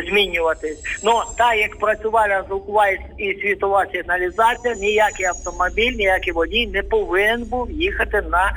змінюватись. 0.10 0.84
Ну 1.03 1.22
так 1.38 1.58
як 1.58 1.79
працювала 1.79 2.44
звукова 2.48 2.88
і 3.18 3.34
світова 3.41 3.86
сигналізація, 3.91 4.75
ніякий 4.75 5.25
автомобіль, 5.25 5.94
ніякий 5.98 6.34
водій 6.34 6.68
не 6.68 6.84
повинен 6.84 7.44
був 7.44 7.72
їхати 7.72 8.22
на 8.22 8.53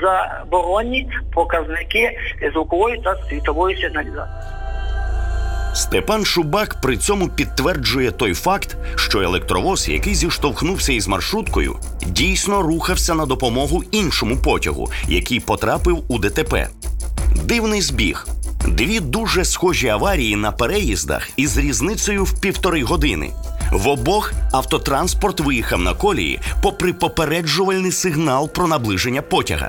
заборонні 0.00 1.08
показники 1.34 2.18
звукової 2.52 3.00
та 3.04 3.16
світової 3.28 3.76
сигналізації. 3.76 4.65
Степан 5.76 6.24
Шубак 6.24 6.80
при 6.80 6.96
цьому 6.96 7.28
підтверджує 7.28 8.10
той 8.10 8.34
факт, 8.34 8.76
що 8.96 9.20
електровоз, 9.20 9.88
який 9.88 10.14
зіштовхнувся 10.14 10.92
із 10.92 11.08
маршруткою, 11.08 11.76
дійсно 12.06 12.62
рухався 12.62 13.14
на 13.14 13.26
допомогу 13.26 13.84
іншому 13.90 14.36
потягу, 14.36 14.90
який 15.08 15.40
потрапив 15.40 16.04
у 16.08 16.18
ДТП. 16.18 16.68
Дивний 17.44 17.82
збіг. 17.82 18.26
Дві 18.68 19.00
дуже 19.00 19.44
схожі 19.44 19.88
аварії 19.88 20.36
на 20.36 20.52
переїздах 20.52 21.28
із 21.36 21.56
різницею 21.56 22.24
в 22.24 22.40
півтори 22.40 22.82
години. 22.82 23.30
В 23.72 23.88
обох 23.88 24.32
автотранспорт 24.52 25.40
виїхав 25.40 25.80
на 25.80 25.94
колії, 25.94 26.40
попри 26.62 26.92
попереджувальний 26.92 27.92
сигнал 27.92 28.48
про 28.48 28.66
наближення 28.66 29.22
потяга. 29.22 29.68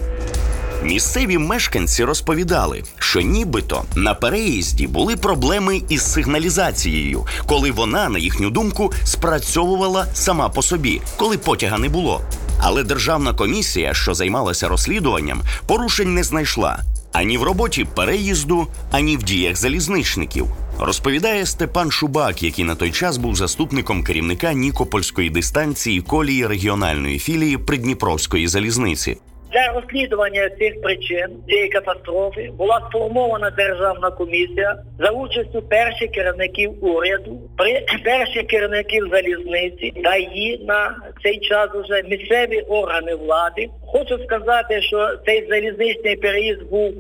Місцеві 0.84 1.38
мешканці 1.38 2.04
розповідали, 2.04 2.84
що 3.00 3.22
нібито 3.22 3.84
на 3.96 4.14
переїзді 4.14 4.88
були 4.88 5.16
проблеми 5.16 5.82
із 5.90 6.14
сигналізацією, 6.14 7.26
коли 7.46 7.72
вона, 7.72 8.10
на 8.10 8.20
їхню 8.20 8.50
думку, 8.50 8.92
спрацьовувала 9.04 10.06
сама 10.14 10.50
по 10.50 10.62
собі, 10.62 11.02
коли 11.18 11.38
потяга 11.38 11.78
не 11.78 11.90
було. 11.90 12.22
Але 12.60 12.84
державна 12.84 13.34
комісія, 13.34 13.94
що 13.94 14.14
займалася 14.14 14.68
розслідуванням, 14.68 15.42
порушень 15.68 16.14
не 16.14 16.24
знайшла 16.24 16.80
ані 17.18 17.38
в 17.38 17.44
роботі 17.44 17.88
переїзду, 17.96 18.68
ані 18.92 19.18
в 19.18 19.24
діях 19.24 19.56
залізничників. 19.56 20.48
Розповідає 20.80 21.46
Степан 21.46 21.92
Шубак, 21.92 22.44
який 22.44 22.66
на 22.66 22.76
той 22.76 22.92
час 22.92 23.18
був 23.18 23.36
заступником 23.36 24.04
керівника 24.04 24.54
Нікопольської 24.54 25.30
дистанції 25.30 26.02
колії 26.02 26.48
регіональної 26.48 27.20
філії 27.20 27.58
Придніпровської 27.58 28.48
залізниці. 28.48 29.18
Для 29.52 29.72
розслідування 29.74 30.50
цих 30.50 30.82
причин 30.82 31.28
цієї 31.48 31.70
катастрофи 31.70 32.52
була 32.58 32.88
сформована 32.90 33.50
державна 33.50 34.12
комісія 34.12 34.76
за 35.00 35.10
участю 35.10 35.62
перших 35.62 36.12
керівників 36.12 36.86
уряду, 36.86 37.42
перших 38.04 38.48
керівників 38.48 39.08
залізниці 39.12 39.94
та 40.04 40.18
її 40.18 40.66
на 40.68 40.96
цей 41.24 41.40
час 41.40 41.70
уже 41.76 42.04
місцеві 42.04 42.60
органи 42.62 43.16
влади. 43.16 43.70
Хочу 43.88 44.20
сказати, 44.24 44.82
що 44.82 45.10
цей 45.26 45.48
залізничний 45.50 46.16
переїзд 46.16 46.70
був 46.70 46.94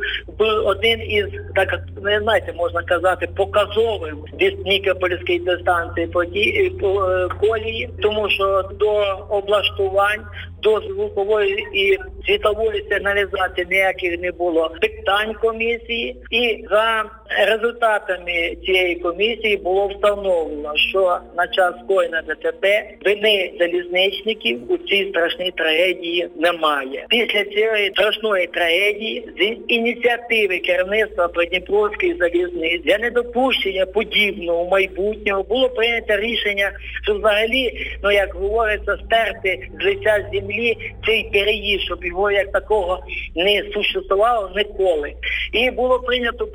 один 0.66 1.02
із 1.02 1.26
так 1.56 1.80
не 2.04 2.20
знаєте, 2.20 2.54
можна 2.54 2.82
казати, 2.84 3.30
показовим 3.36 4.24
Нікопольської 4.66 5.40
дистанції 5.40 6.08
по 6.08 6.24
е, 6.24 7.28
колії, 7.42 7.90
тому 8.02 8.30
що 8.30 8.70
до 8.80 8.92
облаштувань 9.30 10.26
до 10.62 10.82
звукової 10.82 11.68
і 11.74 11.98
світової 12.26 12.86
сигналізації 12.90 13.68
ніяких 13.70 14.20
не 14.20 14.32
було. 14.32 14.72
Питань 14.82 15.34
комісії, 15.34 16.18
і 16.32 16.66
за 16.70 17.04
результатами 17.30 18.56
цієї 18.66 18.96
комісії 18.96 19.58
було 19.58 19.88
встановлено, 19.88 20.74
що 20.76 21.18
на 21.38 21.48
час 21.48 21.74
коїна 21.88 22.22
ДТП 22.22 22.84
вини 23.06 23.52
залізничників 23.60 24.72
у 24.72 24.78
цій 24.78 25.10
страшній 25.10 25.52
трагедії 25.52 26.28
немає. 26.36 27.06
Після 27.10 27.44
цієї 27.44 27.90
страшної 27.90 28.48
трагедії 28.48 29.30
з 29.40 29.72
ініціативи 29.74 30.60
керівництва 30.60 31.28
Придніпровської 31.28 32.16
залізниці 32.20 32.78
для 32.78 32.98
недопущення 32.98 33.86
подібного 33.86 34.70
майбутнього 34.70 35.44
було 35.44 35.70
прийнято 35.70 36.18
рішення, 36.18 36.72
що 37.04 37.14
взагалі, 37.14 37.88
ну 38.04 38.12
як 38.12 38.34
говориться, 38.34 38.98
стерти 39.06 39.70
з 39.82 39.86
лиця 39.86 40.26
землі 40.34 40.78
цей 41.06 41.30
переїзд, 41.34 41.82
щоб 41.82 42.06
його 42.06 42.32
як 42.32 42.52
такого 42.52 43.00
не 43.36 43.64
существувало 43.74 44.52
ніколи. 44.56 45.14
І 45.54 45.72
було 45.72 46.00
прийнято 46.00 46.48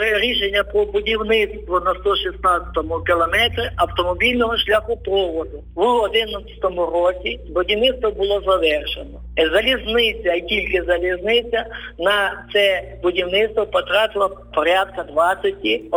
рішення 0.00 0.64
про 0.64 0.84
будівництво 0.84 1.80
на 1.80 1.94
116 1.94 2.66
кілометрі 3.06 3.70
автомобільного 3.76 4.56
шляхопроводу. 4.56 5.62
В 5.76 6.10
2011 6.12 6.92
році 6.92 7.40
будівництво 7.50 8.10
було 8.10 8.40
завершено. 8.46 9.20
Залізниця, 9.52 10.32
і 10.32 10.40
тільки 10.40 10.82
залізниця 10.86 11.66
на 11.98 12.44
це 12.52 12.82
будівництво 13.02 13.66
потратила 13.66 14.28
порядка 14.54 15.04
21 15.12 15.90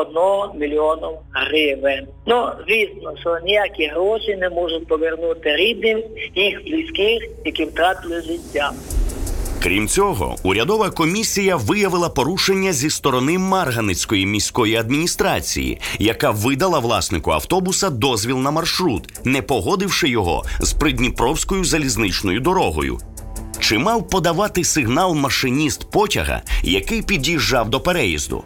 мільйонів 0.55 1.17
гривень. 1.33 2.07
Ну, 2.25 2.49
звісно, 2.67 3.13
що 3.19 3.37
ніякі 3.45 3.87
гроші 3.87 4.35
не 4.35 4.49
можуть 4.49 4.87
повернути 4.87 5.55
рідним 5.55 6.03
їх 6.35 6.63
близьких, 6.63 7.29
які 7.45 7.65
втратили 7.65 8.21
життя. 8.21 8.71
Крім 9.63 9.87
цього, 9.87 10.35
урядова 10.43 10.89
комісія 10.89 11.55
виявила 11.55 12.09
порушення 12.09 12.73
зі 12.73 12.89
сторони 12.89 13.37
Марганицької 13.37 14.25
міської 14.25 14.75
адміністрації, 14.75 15.81
яка 15.99 16.31
видала 16.31 16.79
власнику 16.79 17.31
автобуса 17.31 17.89
дозвіл 17.89 18.37
на 18.37 18.51
маршрут, 18.51 19.19
не 19.25 19.41
погодивши 19.41 20.09
його 20.09 20.45
з 20.59 20.73
Придніпровською 20.73 21.63
залізничною 21.63 22.39
дорогою. 22.39 22.99
Чи 23.59 23.77
мав 23.77 24.09
подавати 24.09 24.63
сигнал 24.63 25.15
машиніст 25.15 25.91
потяга, 25.91 26.41
який 26.63 27.01
під'їжджав 27.01 27.69
до 27.69 27.79
переїзду? 27.79 28.43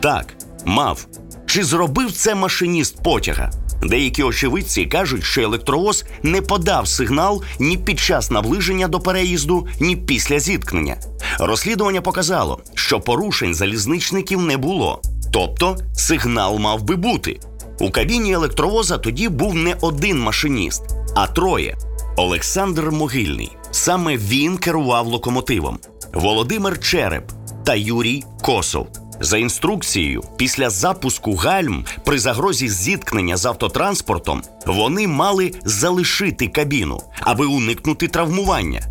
Так, 0.00 0.34
мав. 0.64 1.06
Чи 1.46 1.64
зробив 1.64 2.12
це 2.12 2.34
машиніст 2.34 3.02
потяга? 3.02 3.63
Деякі 3.84 4.22
очевидці 4.22 4.86
кажуть, 4.86 5.24
що 5.24 5.42
електровоз 5.42 6.04
не 6.22 6.42
подав 6.42 6.88
сигнал 6.88 7.42
ні 7.58 7.76
під 7.76 8.00
час 8.00 8.30
наближення 8.30 8.88
до 8.88 9.00
переїзду, 9.00 9.66
ні 9.80 9.96
після 9.96 10.38
зіткнення. 10.38 10.96
Розслідування 11.38 12.00
показало, 12.00 12.60
що 12.74 13.00
порушень 13.00 13.54
залізничників 13.54 14.40
не 14.40 14.56
було, 14.56 15.02
тобто 15.32 15.76
сигнал 15.96 16.58
мав 16.58 16.82
би 16.82 16.96
бути. 16.96 17.40
У 17.80 17.90
кабіні 17.90 18.32
електровоза 18.32 18.98
тоді 18.98 19.28
був 19.28 19.54
не 19.54 19.76
один 19.80 20.20
машиніст, 20.20 20.82
а 21.14 21.26
троє. 21.26 21.76
Олександр 22.16 22.90
Могильний. 22.90 23.56
Саме 23.70 24.16
він 24.16 24.56
керував 24.56 25.06
локомотивом, 25.06 25.78
Володимир 26.12 26.80
Череп 26.80 27.32
та 27.64 27.74
Юрій 27.74 28.24
Косов. 28.42 28.86
За 29.20 29.38
інструкцією, 29.38 30.22
після 30.36 30.70
запуску 30.70 31.34
гальм 31.34 31.84
при 32.04 32.18
загрозі 32.18 32.68
зіткнення 32.68 33.36
з 33.36 33.46
автотранспортом 33.46 34.42
вони 34.66 35.08
мали 35.08 35.52
залишити 35.64 36.48
кабіну, 36.48 37.00
аби 37.20 37.46
уникнути 37.46 38.08
травмування. 38.08 38.82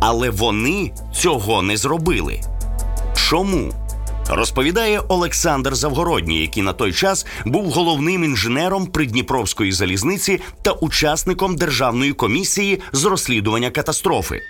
Але 0.00 0.30
вони 0.30 0.92
цього 1.14 1.62
не 1.62 1.76
зробили. 1.76 2.40
Чому? 3.16 3.72
Розповідає 4.28 5.00
Олександр 5.00 5.74
Завгородній, 5.74 6.40
який 6.40 6.62
на 6.62 6.72
той 6.72 6.92
час 6.92 7.26
був 7.44 7.70
головним 7.70 8.24
інженером 8.24 8.86
Придніпровської 8.86 9.72
залізниці 9.72 10.40
та 10.62 10.72
учасником 10.72 11.56
державної 11.56 12.12
комісії 12.12 12.80
з 12.92 13.04
розслідування 13.04 13.70
катастрофи. 13.70 14.40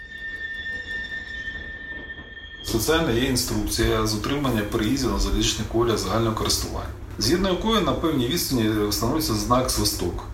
Спеціально 2.73 3.13
є 3.13 3.25
інструкція 3.25 4.07
з 4.07 4.15
утримання 4.15 4.63
переїздів 4.63 5.13
на 5.13 5.19
залізничне 5.19 5.65
коля 5.73 5.97
загального 5.97 6.37
користування, 6.37 6.89
згідно 7.19 7.49
якої 7.49 7.81
на 7.81 7.93
певній 7.93 8.27
відстані 8.27 8.71
встановлюється 8.89 9.35
знак 9.35 9.71
свисток, 9.71 10.25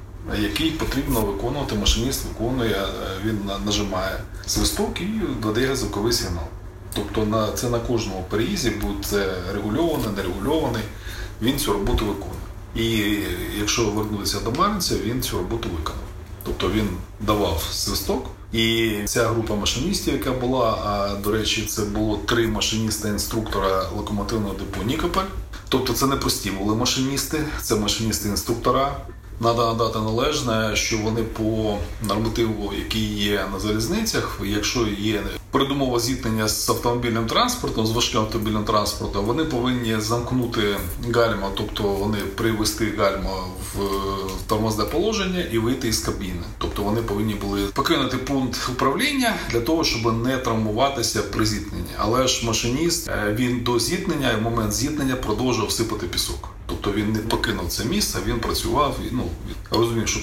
який 0.41 0.71
потрібно 0.71 1.21
виконувати. 1.21 1.75
Машиніст 1.75 2.25
виконує, 2.25 2.77
е, 2.77 2.89
він 3.25 3.39
нажимає 3.67 4.21
свисток 4.47 5.01
і 5.01 5.21
додає 5.43 5.77
звуковий 5.77 6.13
сигнал. 6.13 6.45
Тобто 6.95 7.27
на 7.27 7.53
це 7.53 7.71
на 7.71 7.79
кожному 7.79 8.25
переїзді 8.31 8.71
будь 8.71 9.05
це 9.05 9.35
регульований, 9.55 10.09
нерегульований, 10.17 10.83
він 11.43 11.59
цю 11.59 11.73
роботу 11.73 12.07
виконує. 12.07 12.41
І 12.75 13.19
якщо 13.59 13.91
вернутися 13.91 14.41
до 14.41 14.51
Маринця, 14.53 14.95
він 15.05 15.23
цю 15.23 15.39
роботу 15.39 15.69
виконав. 15.79 16.05
Тобто 16.45 16.71
він 16.71 16.89
давав 17.21 17.69
свисток. 17.73 18.27
І 18.53 18.97
ця 19.05 19.29
група 19.29 19.55
машиністів, 19.55 20.15
яка 20.15 20.33
була, 20.33 20.71
а 20.85 21.15
до 21.23 21.31
речі, 21.33 21.63
це 21.63 21.83
було 21.83 22.17
три 22.17 22.49
машиніста-інструктора 22.49 23.89
локомотивного 23.97 24.55
депо 24.55 24.83
Нікополь. 24.87 25.25
Тобто 25.69 25.93
це 25.93 26.07
не 26.07 26.17
прості 26.17 26.51
були 26.51 26.75
машиністи, 26.75 27.39
це 27.63 27.75
машиністи-інструктора. 27.75 28.97
Треба 29.41 29.67
надати 29.67 29.99
належне, 29.99 30.77
що 30.77 30.99
вони 30.99 31.23
по 31.23 31.79
нормативу, 32.09 32.73
який 32.79 33.25
є 33.25 33.47
на 33.53 33.61
залізницях, 33.61 34.41
якщо 34.45 34.87
є 34.99 35.23
передумова 35.51 36.01
зіткнення 36.01 36.49
з 36.49 36.71
автомобільним 36.71 37.27
транспортом, 37.27 37.87
з 37.87 37.91
важким 37.91 38.21
автомобільним 38.21 38.65
транспортом, 38.65 39.25
вони 39.25 39.45
повинні 39.45 40.01
замкнути 40.01 40.77
гальма, 41.15 41.51
тобто 41.57 41.83
вони 41.83 42.19
привести 42.19 42.95
гальма 42.99 43.37
в 43.75 43.79
тормозне 44.49 44.85
положення 44.85 45.41
і 45.53 45.59
вийти 45.59 45.89
із 45.89 45.99
кабіни. 45.99 46.43
Тобто 46.59 46.83
вони 46.83 47.03
повинні 47.03 47.35
були 47.35 47.61
покинути 47.61 48.17
пункт 48.17 48.69
управління 48.73 49.35
для 49.51 49.61
того, 49.61 49.85
щоб 49.85 50.27
не 50.27 50.39
травмуватися 50.39 51.23
при 51.23 51.47
зіткненні. 51.47 51.91
Але 51.99 52.29
ж 52.29 52.47
машиніст 52.47 53.09
е, 53.09 53.35
він 53.39 53.61
до 53.61 53.79
зіткнення, 53.79 54.37
в 54.39 54.43
момент 54.43 54.73
зіткнення 54.73 55.17
продовжував 55.17 55.73
сипати 55.73 56.07
пісок. 56.07 56.58
Тобто 56.81 57.01
він 57.01 57.13
не 57.13 57.19
покинув 57.19 57.69
це 57.69 57.85
місце, 57.85 58.19
він 58.27 58.41
працював 58.41 58.99
ну 59.11 59.25
розумів, 59.71 60.09
що 60.09 60.21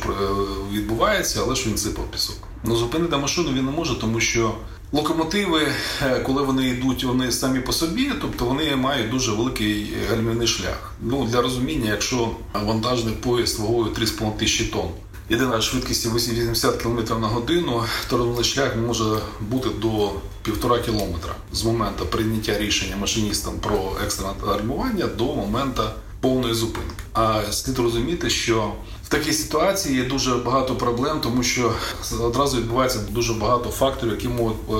відбувається, 0.73 1.39
але 1.43 1.55
ж 1.55 1.69
він 1.69 1.77
сипав 1.77 2.05
пісок. 2.11 2.37
Ну 2.63 2.75
зупинити 2.75 3.17
машину 3.17 3.49
він 3.53 3.65
не 3.65 3.71
може, 3.71 3.99
тому 3.99 4.19
що 4.19 4.55
локомотиви, 4.91 5.67
е, 6.01 6.19
коли 6.19 6.43
вони 6.43 6.67
йдуть, 6.67 7.03
вони 7.03 7.31
самі 7.31 7.59
по 7.59 7.73
собі, 7.73 8.11
тобто 8.21 8.45
вони 8.45 8.75
мають 8.75 9.11
дуже 9.11 9.31
великий 9.31 9.93
гальмівний 10.09 10.47
шлях. 10.47 10.93
Ну 11.01 11.25
для 11.25 11.41
розуміння, 11.41 11.91
якщо 11.91 12.31
вантажний 12.53 13.13
поїзд 13.13 13.59
вагою 13.59 13.85
3,5 13.85 14.37
тисячі 14.37 14.65
тонн. 14.65 14.89
Єдина 15.29 15.61
швидкість 15.61 16.15
80 16.15 16.75
км 16.75 16.99
на 17.21 17.27
годину, 17.27 17.83
то 18.09 18.43
шлях 18.43 18.75
може 18.75 19.19
бути 19.41 19.69
до 19.81 20.11
півтора 20.43 20.79
кілометра 20.79 21.35
з 21.53 21.63
моменту 21.63 22.05
прийняття 22.05 22.59
рішення 22.59 22.95
машиністам 22.97 23.53
про 23.61 23.91
екстрене 24.03 24.33
гальмування 24.45 25.07
до 25.07 25.25
моменту 25.25 25.83
повної 26.25 26.53
зупинки. 26.53 26.95
А 27.13 27.41
слід 27.51 27.79
розуміти, 27.79 28.29
що 28.29 28.71
в 29.03 29.09
такій 29.09 29.33
ситуації 29.33 29.97
є 29.97 30.03
дуже 30.03 30.35
багато 30.35 30.75
проблем, 30.75 31.19
тому 31.23 31.43
що 31.43 31.73
одразу 32.21 32.57
відбувається 32.57 32.99
дуже 33.09 33.33
багато 33.33 33.69
факторів, 33.69 34.13
які 34.13 34.27
можуть 34.27 34.57
е, 34.69 34.73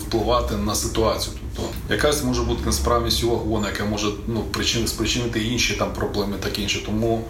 впливати 0.00 0.56
на 0.56 0.74
ситуацію. 0.74 1.36
Тобто 1.56 1.94
якась 1.94 2.24
може 2.24 2.42
бути 2.42 2.66
несправність 2.66 3.24
у 3.24 3.30
вагона, 3.30 3.68
яка 3.68 3.84
може 3.84 4.06
ну 4.26 4.40
причин 4.40 4.86
спричинити 4.86 5.44
інші 5.44 5.74
там 5.74 5.92
проблеми, 5.92 6.36
так 6.40 6.58
інше. 6.58 6.82
Тому 6.86 7.24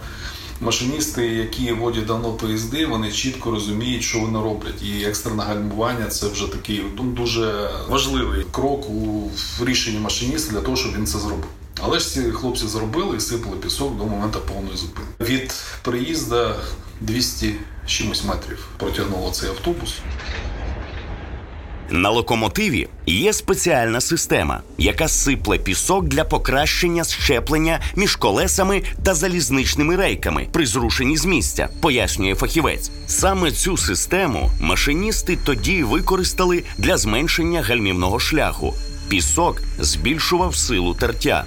машиністи, 0.61 1.27
які 1.27 1.73
водять 1.73 2.05
давно 2.05 2.33
поїзди, 2.33 2.85
вони 2.85 3.11
чітко 3.11 3.51
розуміють, 3.51 4.03
що 4.03 4.19
вони 4.19 4.39
роблять. 4.39 4.83
І 4.83 5.03
екстрене 5.03 5.43
гальмування 5.43 6.05
це 6.05 6.27
вже 6.27 6.51
такий 6.51 6.83
ну, 6.97 7.03
дуже 7.03 7.69
важливий 7.89 8.45
крок 8.51 8.89
у 8.89 9.31
рішенні 9.65 9.99
машиніста 9.99 10.53
для 10.53 10.61
того, 10.61 10.77
щоб 10.77 10.95
він 10.95 11.07
це 11.07 11.19
зробив. 11.19 11.49
Але 11.81 11.99
ж 11.99 12.09
ці 12.09 12.21
хлопці 12.21 12.67
зробили 12.67 13.17
і 13.17 13.19
сипали 13.19 13.57
пісок 13.57 13.97
до 13.97 14.05
моменту 14.05 14.39
повної 14.39 14.77
зупинки. 14.77 15.11
Від 15.33 15.53
приїзду 15.81 16.49
200 17.01 17.55
чимось 17.85 18.23
метрів 18.23 18.67
протягнуло 18.77 19.31
цей 19.31 19.49
автобус. 19.49 19.95
На 21.89 22.09
локомотиві 22.09 22.87
є 23.05 23.33
спеціальна 23.33 24.01
система, 24.01 24.61
яка 24.77 25.07
сипле 25.07 25.57
пісок 25.57 26.05
для 26.07 26.23
покращення 26.23 27.03
щеплення 27.03 27.79
між 27.95 28.15
колесами 28.15 28.83
та 29.03 29.13
залізничними 29.13 29.95
рейками 29.95 30.47
при 30.51 30.65
зрушенні 30.65 31.17
з 31.17 31.25
місця, 31.25 31.69
пояснює 31.81 32.35
фахівець. 32.35 32.91
Саме 33.07 33.51
цю 33.51 33.77
систему 33.77 34.51
машиністи 34.61 35.37
тоді 35.45 35.83
використали 35.83 36.63
для 36.77 36.97
зменшення 36.97 37.61
гальмівного 37.61 38.19
шляху. 38.19 38.73
Пісок 39.09 39.61
збільшував 39.79 40.55
силу 40.55 40.93
тертя. 40.93 41.45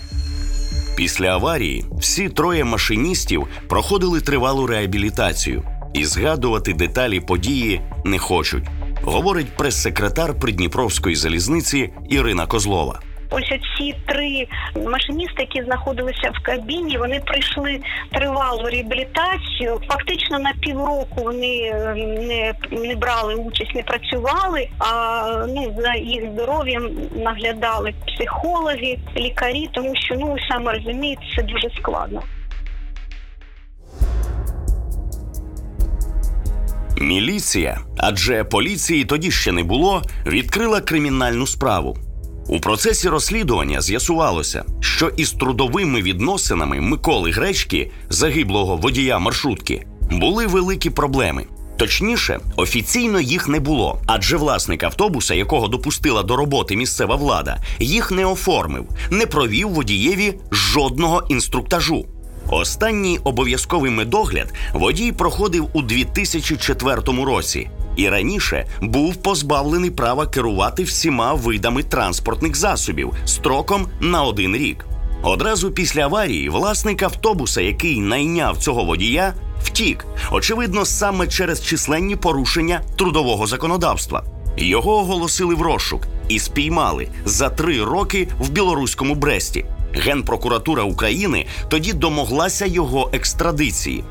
Після 0.96 1.28
аварії 1.28 1.85
всі 1.98 2.28
троє 2.28 2.64
машиністів 2.64 3.46
проходили 3.68 4.20
тривалу 4.20 4.66
реабілітацію 4.66 5.62
і 5.94 6.04
згадувати 6.04 6.72
деталі 6.72 7.20
події 7.20 7.80
не 8.04 8.18
хочуть, 8.18 8.64
говорить 9.02 9.56
прес-секретар 9.56 10.38
Придніпровської 10.38 11.16
залізниці 11.16 11.92
Ірина 12.09 12.46
Козлова. 12.46 13.00
Ось 13.30 13.48
ці 13.78 13.94
три 14.06 14.46
машиністи, 14.86 15.34
які 15.38 15.62
знаходилися 15.64 16.30
в 16.34 16.42
кабіні, 16.42 16.98
вони 16.98 17.20
пройшли 17.20 17.80
тривалу 18.12 18.62
реабілітацію. 18.62 19.80
Фактично 19.88 20.38
на 20.38 20.52
півроку 20.60 21.22
вони 21.22 21.60
е, 21.62 21.94
не 22.28 22.54
не 22.86 22.94
брали 22.94 23.34
участь, 23.34 23.74
не 23.74 23.82
працювали. 23.82 24.68
А 24.78 25.46
ну 25.48 25.74
за 25.78 25.94
їх 25.94 26.32
здоров'ям 26.32 26.90
наглядали 27.16 27.94
психологи, 28.06 28.98
лікарі, 29.16 29.68
тому 29.72 29.92
що 29.96 30.14
ну 30.14 30.36
саме 30.50 30.72
розумієте, 30.72 31.22
це 31.36 31.42
дуже 31.42 31.70
складно. 31.80 32.22
Міліція, 37.00 37.78
адже 37.98 38.44
поліції 38.44 39.04
тоді 39.04 39.30
ще 39.30 39.52
не 39.52 39.64
було, 39.64 40.02
відкрила 40.26 40.80
кримінальну 40.80 41.46
справу. 41.46 41.96
У 42.48 42.61
процесі 42.61 43.09
розслідування 43.09 43.80
з'ясувалося, 43.80 44.64
що 44.80 45.09
із 45.16 45.32
трудовими 45.32 46.02
відносинами 46.02 46.80
Миколи 46.80 47.30
Гречки, 47.30 47.90
загиблого 48.11 48.76
водія 48.76 49.18
маршрутки, 49.18 49.87
були 50.11 50.46
великі 50.46 50.90
проблеми. 50.90 51.46
Точніше, 51.76 52.40
офіційно 52.56 53.20
їх 53.20 53.48
не 53.48 53.61
було, 53.61 54.00
адже 54.06 54.37
власник 54.37 54.82
автобуса, 54.82 55.35
якого 55.35 55.68
допустила 55.68 56.22
до 56.22 56.37
роботи 56.37 56.76
місцева 56.76 57.16
влада, 57.16 57.56
їх 57.78 58.11
не 58.11 58.26
оформив, 58.26 58.85
не 59.11 59.26
провів 59.26 59.68
водієві 59.68 60.35
жодного 60.52 61.22
інструктажу. 61.28 62.06
Останній 62.50 63.18
обов'язковий 63.24 63.90
медогляд 63.90 64.52
водій 64.72 65.12
проходив 65.12 65.68
у 65.72 65.82
2004 65.82 67.00
році 67.24 67.70
і 67.96 68.09
раніше 68.09 68.66
був 68.80 69.16
позбавлений 69.16 69.90
права 69.90 70.26
керувати 70.26 70.82
всіма 70.82 71.35
видами 71.35 71.82
транспортних 71.82 72.56
засобів 72.56 73.12
строком 73.24 73.87
на 74.00 74.22
один 74.22 74.56
рік. 74.56 74.87
Одразу 75.22 75.70
після 75.70 76.02
аварії 76.02 76.48
власник 76.48 77.02
автобуса, 77.02 77.61
який 77.61 78.00
найняв 78.00 78.59
цього 78.59 78.85
водія, 78.85 79.35
втік, 79.62 80.06
очевидно, 80.30 80.85
саме 80.85 81.26
через 81.26 81.64
численні 81.64 82.16
порушення 82.16 82.80
трудового 82.96 83.46
законодавства. 83.46 84.24
Його 84.56 84.96
оголосили 84.96 85.54
в 85.54 85.62
розшук 85.62 86.06
і 86.28 86.38
спіймали 86.38 87.09
за 87.24 87.48
три 87.48 87.85
роки 87.85 88.28
в 88.40 88.50
білоруському 88.50 89.14
Бресті. 89.14 89.64
Генпрокуратура 89.92 90.82
України 90.82 91.46
тоді 91.68 91.92
домоглася 91.92 92.66
його 92.66 93.11
екстрадиції. 93.12 94.04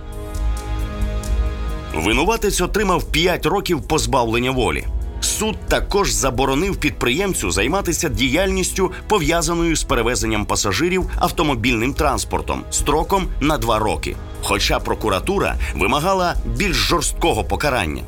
Винуватець 1.95 2.61
отримав 2.61 3.03
5 3.03 3.45
років 3.45 3.81
позбавлення 3.81 4.51
волі. 4.51 4.85
Суд 5.21 5.55
також 5.67 6.11
заборонив 6.11 6.77
підприємцю 6.77 7.51
займатися 7.51 8.09
діяльністю, 8.09 8.91
пов'язаною 9.07 9.75
з 9.75 9.83
перевезенням 9.83 10.45
пасажирів 10.45 11.09
автомобільним 11.19 11.93
транспортом 11.93 12.63
строком 12.71 13.27
на 13.39 13.57
2 13.57 13.79
роки. 13.79 14.15
Хоча 14.43 14.79
прокуратура 14.79 15.55
вимагала 15.75 16.35
більш 16.45 16.75
жорсткого 16.75 17.43
покарання. 17.43 18.03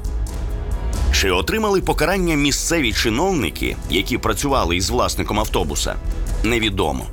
Чи 1.14 1.32
отримали 1.32 1.82
покарання 1.82 2.36
місцеві 2.36 2.94
чиновники, 2.94 3.78
які 3.90 4.18
працювали 4.18 4.76
із 4.76 4.90
власником 4.90 5.40
автобуса, 5.40 5.96
невідомо. 6.44 7.06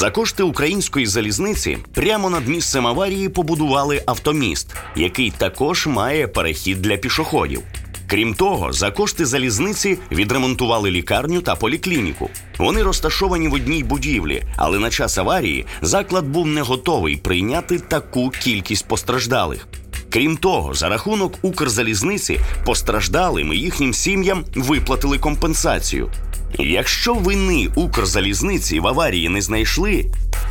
За 0.00 0.10
кошти 0.10 0.42
української 0.42 1.06
залізниці 1.06 1.78
прямо 1.94 2.30
над 2.30 2.48
місцем 2.48 2.86
аварії 2.86 3.28
побудували 3.28 4.02
автоміст, 4.06 4.74
який 4.96 5.30
також 5.30 5.86
має 5.86 6.28
перехід 6.28 6.82
для 6.82 6.96
пішоходів. 6.96 7.62
Крім 8.06 8.34
того, 8.34 8.72
за 8.72 8.90
кошти 8.90 9.26
залізниці 9.26 9.98
відремонтували 10.12 10.90
лікарню 10.90 11.40
та 11.40 11.54
поліклініку. 11.54 12.30
Вони 12.58 12.82
розташовані 12.82 13.48
в 13.48 13.52
одній 13.52 13.84
будівлі, 13.84 14.42
але 14.56 14.78
на 14.78 14.90
час 14.90 15.18
аварії 15.18 15.66
заклад 15.82 16.26
був 16.26 16.46
не 16.46 16.62
готовий 16.62 17.16
прийняти 17.16 17.78
таку 17.78 18.30
кількість 18.30 18.88
постраждалих. 18.88 19.66
Крім 20.10 20.36
того, 20.36 20.74
за 20.74 20.88
рахунок 20.88 21.34
Укрзалізниці 21.42 22.40
постраждалим 22.64 23.52
і 23.52 23.56
їхнім 23.56 23.94
сім'ям 23.94 24.44
виплатили 24.54 25.18
компенсацію. 25.18 26.10
Якщо 26.58 27.14
вини 27.14 27.68
Укрзалізниці 27.74 28.80
в 28.80 28.86
аварії 28.86 29.28
не 29.28 29.42
знайшли, 29.42 30.06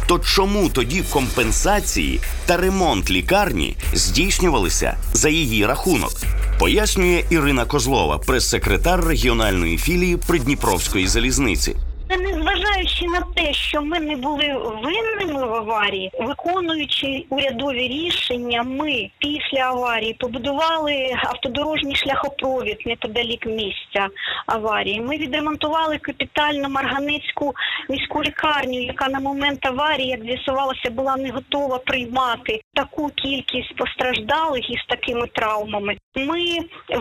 то 0.07 0.19
чому 0.19 0.69
тоді 0.69 1.03
компенсації 1.09 2.21
та 2.45 2.57
ремонт 2.57 3.11
лікарні 3.11 3.75
здійснювалися 3.93 4.97
за 5.13 5.29
її 5.29 5.65
рахунок? 5.65 6.11
Пояснює 6.59 7.23
Ірина 7.29 7.65
Козлова, 7.65 8.17
прес-секретар 8.17 9.05
регіональної 9.05 9.77
філії 9.77 10.17
Придніпровської 10.17 11.07
залізниці. 11.07 11.75
Це 12.09 12.17
не 12.17 12.39
незважаючи 12.39 13.05
на 13.05 13.21
те, 13.35 13.53
що 13.53 13.81
ми 13.81 13.99
не 13.99 14.15
були 14.15 14.55
винними 14.83 15.45
в 15.47 15.53
аварії, 15.53 16.11
виконуючи 16.19 17.25
урядові 17.29 17.87
рішення, 17.87 18.63
ми 18.63 19.09
після 19.19 19.59
аварії 19.59 20.13
побудували 20.13 21.13
автодорожній 21.23 21.95
шляхопровід 21.95 22.77
неподалік 22.85 23.45
місця 23.45 24.07
аварії. 24.45 25.01
Ми 25.01 25.17
відремонтували 25.17 25.97
капітально 25.97 26.69
Марганецьку 26.69 27.53
міську 27.89 28.23
лікарню, 28.23 28.81
яка 28.81 29.09
на 29.09 29.19
момент 29.19 29.65
аварії, 29.65 30.07
як 30.07 30.21
з'ясувалося, 30.21 30.89
була 30.89 31.17
не 31.17 31.29
готова 31.29 31.77
приймати 31.77 32.61
таку 32.73 33.09
кількість 33.09 33.75
постраждалих 33.75 34.69
із 34.69 34.85
такими 34.87 35.27
травмами. 35.27 35.97
Ми 36.15 36.59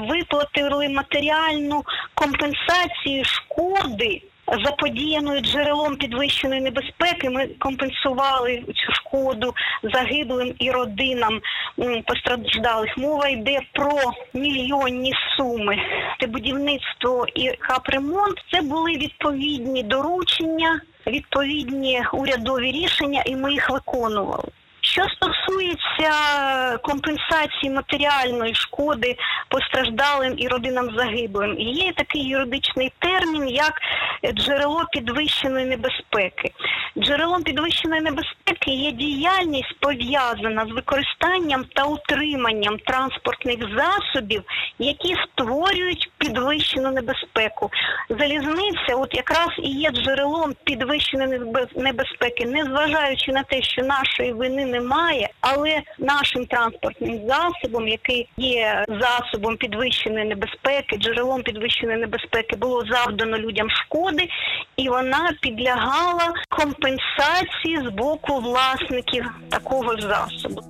виплатили 0.09 0.89
матеріальну 0.89 1.85
компенсацію 2.15 3.25
шкоди. 3.25 4.23
Заподіяною 4.65 5.41
джерелом 5.41 5.97
підвищеної 5.97 6.61
небезпеки 6.61 7.31
ми 7.31 7.47
компенсували 7.47 8.63
цю 8.67 8.93
шкоду 8.93 9.55
загиблим 9.83 10.55
і 10.59 10.71
родинам 10.71 11.41
постраждалих. 12.07 12.99
Мова 12.99 13.29
йде 13.29 13.61
про 13.73 13.99
мільйонні 14.35 15.13
суми. 15.37 15.77
Це 16.21 16.27
будівництво 16.27 17.27
і 17.35 17.51
капремонт. 17.51 18.39
Це 18.53 18.63
були 18.63 18.91
відповідні 18.91 19.83
доручення, 19.83 20.81
відповідні 21.07 22.03
урядові 22.13 22.73
рішення, 22.73 23.23
і 23.27 23.37
ми 23.37 23.53
їх 23.53 23.71
виконували. 23.71 24.49
Що 24.93 25.03
стосується 25.09 26.11
компенсації 26.83 27.71
матеріальної 27.71 28.55
шкоди 28.55 29.17
постраждалим 29.49 30.35
і 30.37 30.49
родинам 30.49 30.91
загиблим, 30.97 31.57
є 31.59 31.93
такий 31.93 32.29
юридичний 32.29 32.93
термін, 32.99 33.49
як 33.49 33.81
джерело 34.35 34.85
підвищеної 34.93 35.67
небезпеки. 35.67 36.53
Джерелом 36.99 37.43
підвищеної 37.43 38.01
небезпеки 38.01 38.71
є 38.71 38.93
діяльність 38.93 39.81
пов'язана 39.81 40.67
з 40.67 40.71
використанням 40.71 41.65
та 41.75 41.85
утриманням 41.85 42.79
транспортних 42.79 43.59
засобів, 43.77 44.43
які 44.79 45.15
створюють 45.15 46.11
підвищену 46.19 46.91
небезпеку. 46.91 47.71
Залізниця, 48.11 48.95
от 48.97 49.15
якраз 49.15 49.49
і 49.59 49.71
є 49.71 49.91
джерелом 49.91 50.55
підвищеної 50.65 51.41
небезпеки, 51.77 52.47
незважаючи 52.47 53.33
на 53.33 53.43
те, 53.43 53.63
що 53.63 53.83
нашої 53.83 54.33
вини 54.33 54.67
немає, 54.81 55.29
але 55.41 55.83
нашим 55.99 56.47
транспортним 56.47 57.21
засобом, 57.29 57.89
який 57.89 58.29
є 58.37 58.85
засобом 59.01 59.57
підвищеної 59.57 60.25
небезпеки, 60.25 60.97
джерелом 60.97 61.43
підвищеної 61.43 61.99
небезпеки, 61.99 62.57
було 62.57 62.85
завдано 62.91 63.39
людям 63.39 63.71
шкоди, 63.71 64.29
і 64.77 64.89
вона 64.89 65.33
підлягала 65.43 66.33
компенсації 66.49 67.89
з 67.89 67.91
боку 67.91 68.41
власників 68.41 69.25
такого 69.49 69.97
засобу. 70.01 70.63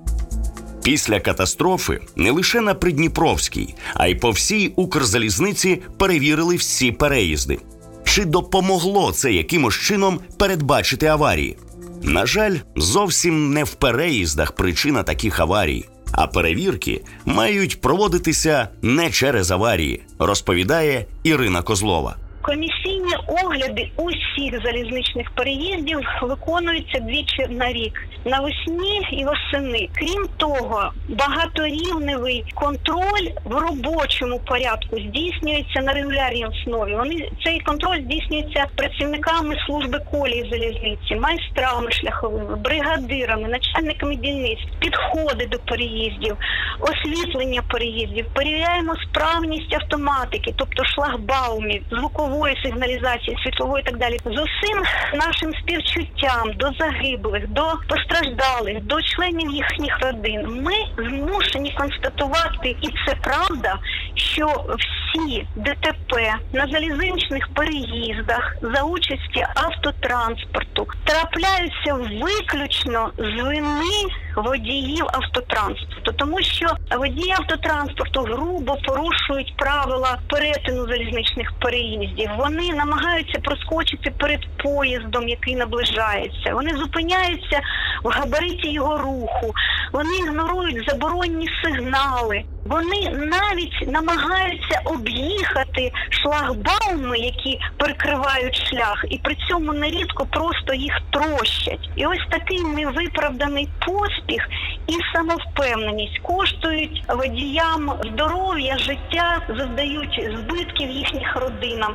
Після 0.83 1.19
катастрофи 1.19 1.99
не 2.15 2.31
лише 2.31 2.61
на 2.61 2.73
Придніпровській, 2.73 3.75
а 3.93 4.07
й 4.07 4.15
по 4.15 4.29
всій 4.29 4.67
Укрзалізниці 4.75 5.81
перевірили 5.99 6.55
всі 6.55 6.91
переїзди. 6.91 7.59
Чи 8.03 8.25
допомогло 8.25 9.11
це 9.11 9.33
якимось 9.33 9.75
чином 9.75 10.19
передбачити 10.37 11.05
аварії? 11.05 11.57
На 12.03 12.25
жаль, 12.25 12.55
зовсім 12.75 13.53
не 13.53 13.63
в 13.63 13.73
переїздах 13.73 14.51
причина 14.51 15.03
таких 15.03 15.39
аварій, 15.39 15.85
а 16.11 16.27
перевірки 16.27 17.01
мають 17.25 17.81
проводитися 17.81 18.67
не 18.81 19.11
через 19.11 19.51
аварії, 19.51 20.01
розповідає 20.19 21.05
Ірина 21.23 21.61
Козлова. 21.61 22.15
Комісійні 22.41 22.98
огляди 23.27 23.91
усіх 23.95 24.63
залізничних 24.63 25.31
переїздів 25.31 25.99
виконуються 26.21 26.99
двічі 26.99 27.47
на 27.49 27.73
рік 27.73 28.09
навесні 28.25 29.07
і 29.11 29.25
восени. 29.25 29.89
Крім 29.93 30.27
того, 30.37 30.91
багаторівневий 31.07 32.45
контроль 32.53 33.29
в 33.45 33.53
робочому 33.53 34.39
порядку 34.39 34.97
здійснюється 34.99 35.81
на 35.81 35.93
регулярній 35.93 36.45
основі. 36.45 36.95
Вони 36.95 37.29
цей 37.45 37.59
контроль 37.59 38.01
здійснюється 38.01 38.65
працівниками 38.75 39.55
служби 39.65 39.99
колії 40.11 40.49
залізниці, 40.51 41.15
майстрами 41.15 41.91
шляховими, 41.91 42.55
бригадирами, 42.55 43.47
начальниками 43.47 44.15
дільниць, 44.15 44.65
підходи 44.79 45.45
до 45.45 45.59
переїздів, 45.59 46.37
освітлення 46.79 47.61
переїздів. 47.69 48.25
Перевіряємо 48.33 48.95
справність 48.95 49.73
автоматики, 49.73 50.53
тобто 50.57 50.83
шлагбаумів, 50.85 51.83
звукової 51.91 52.55
сигналізації, 52.63 52.98
світлової 53.43 53.83
і 53.83 53.85
так 53.85 53.97
далі. 53.97 54.17
З 54.25 54.29
усім 54.29 54.83
нашим 55.13 55.53
співчуттям 55.53 56.53
до 56.55 56.71
загиблих, 56.79 57.47
до 57.47 57.73
постраждалих, 57.87 58.83
до 58.83 59.01
членів 59.01 59.51
їхніх 59.51 59.99
родин. 60.01 60.63
Ми 60.63 61.05
змушені 61.09 61.75
констатувати, 61.77 62.75
і 62.81 62.87
це 63.05 63.15
правда, 63.23 63.79
що 64.15 64.47
всі 64.79 65.47
ДТП 65.55 66.35
на 66.53 66.67
залізничних 66.67 67.47
переїздах 67.53 68.55
за 68.61 68.83
участі 68.83 69.45
автотранспорту 69.55 70.87
трапляються 71.05 71.93
виключно 71.93 73.11
з 73.17 73.41
вини 73.41 74.09
водіїв 74.35 75.05
автотранспорту, 75.13 76.11
тому 76.11 76.41
що 76.41 76.67
водії 76.97 77.31
автотранспорту 77.31 78.21
грубо 78.21 78.77
порушують 78.85 79.53
правила 79.57 80.17
перетину 80.27 80.87
залізничних 80.87 81.53
переїздів. 81.59 82.29
Вони 82.37 82.73
намагаються 82.89 83.39
проскочити 83.39 84.11
перед 84.11 84.39
поїздом, 84.57 85.27
який 85.27 85.55
наближається. 85.55 86.53
Вони 86.53 86.75
зупиняються 86.75 87.61
в 88.03 88.07
габариті 88.07 88.71
його 88.71 88.97
руху. 88.97 89.53
Вони 89.91 90.17
ігнорують 90.17 90.89
заборонні 90.89 91.47
сигнали. 91.63 92.43
Вони 92.65 93.09
навіть 93.09 93.87
намагаються 93.87 94.81
об'їхати 94.85 95.91
шлагбауми, 96.09 97.17
які 97.17 97.59
перекривають 97.77 98.67
шлях, 98.67 99.05
і 99.09 99.17
при 99.17 99.35
цьому 99.49 99.73
нерідко 99.73 100.25
просто 100.25 100.73
їх 100.73 100.93
трощать. 101.11 101.89
І 101.95 102.05
ось 102.05 102.27
такий 102.29 102.63
невиправданий 102.63 103.69
поспіх 103.85 104.49
і 104.87 104.93
самовпевненість 105.13 106.19
коштують 106.19 107.03
водіям 107.09 107.93
здоров'я, 108.13 108.77
життя, 108.77 109.41
завдають 109.57 110.29
збитків 110.37 110.89
їхніх 110.89 111.35
родинам. 111.35 111.93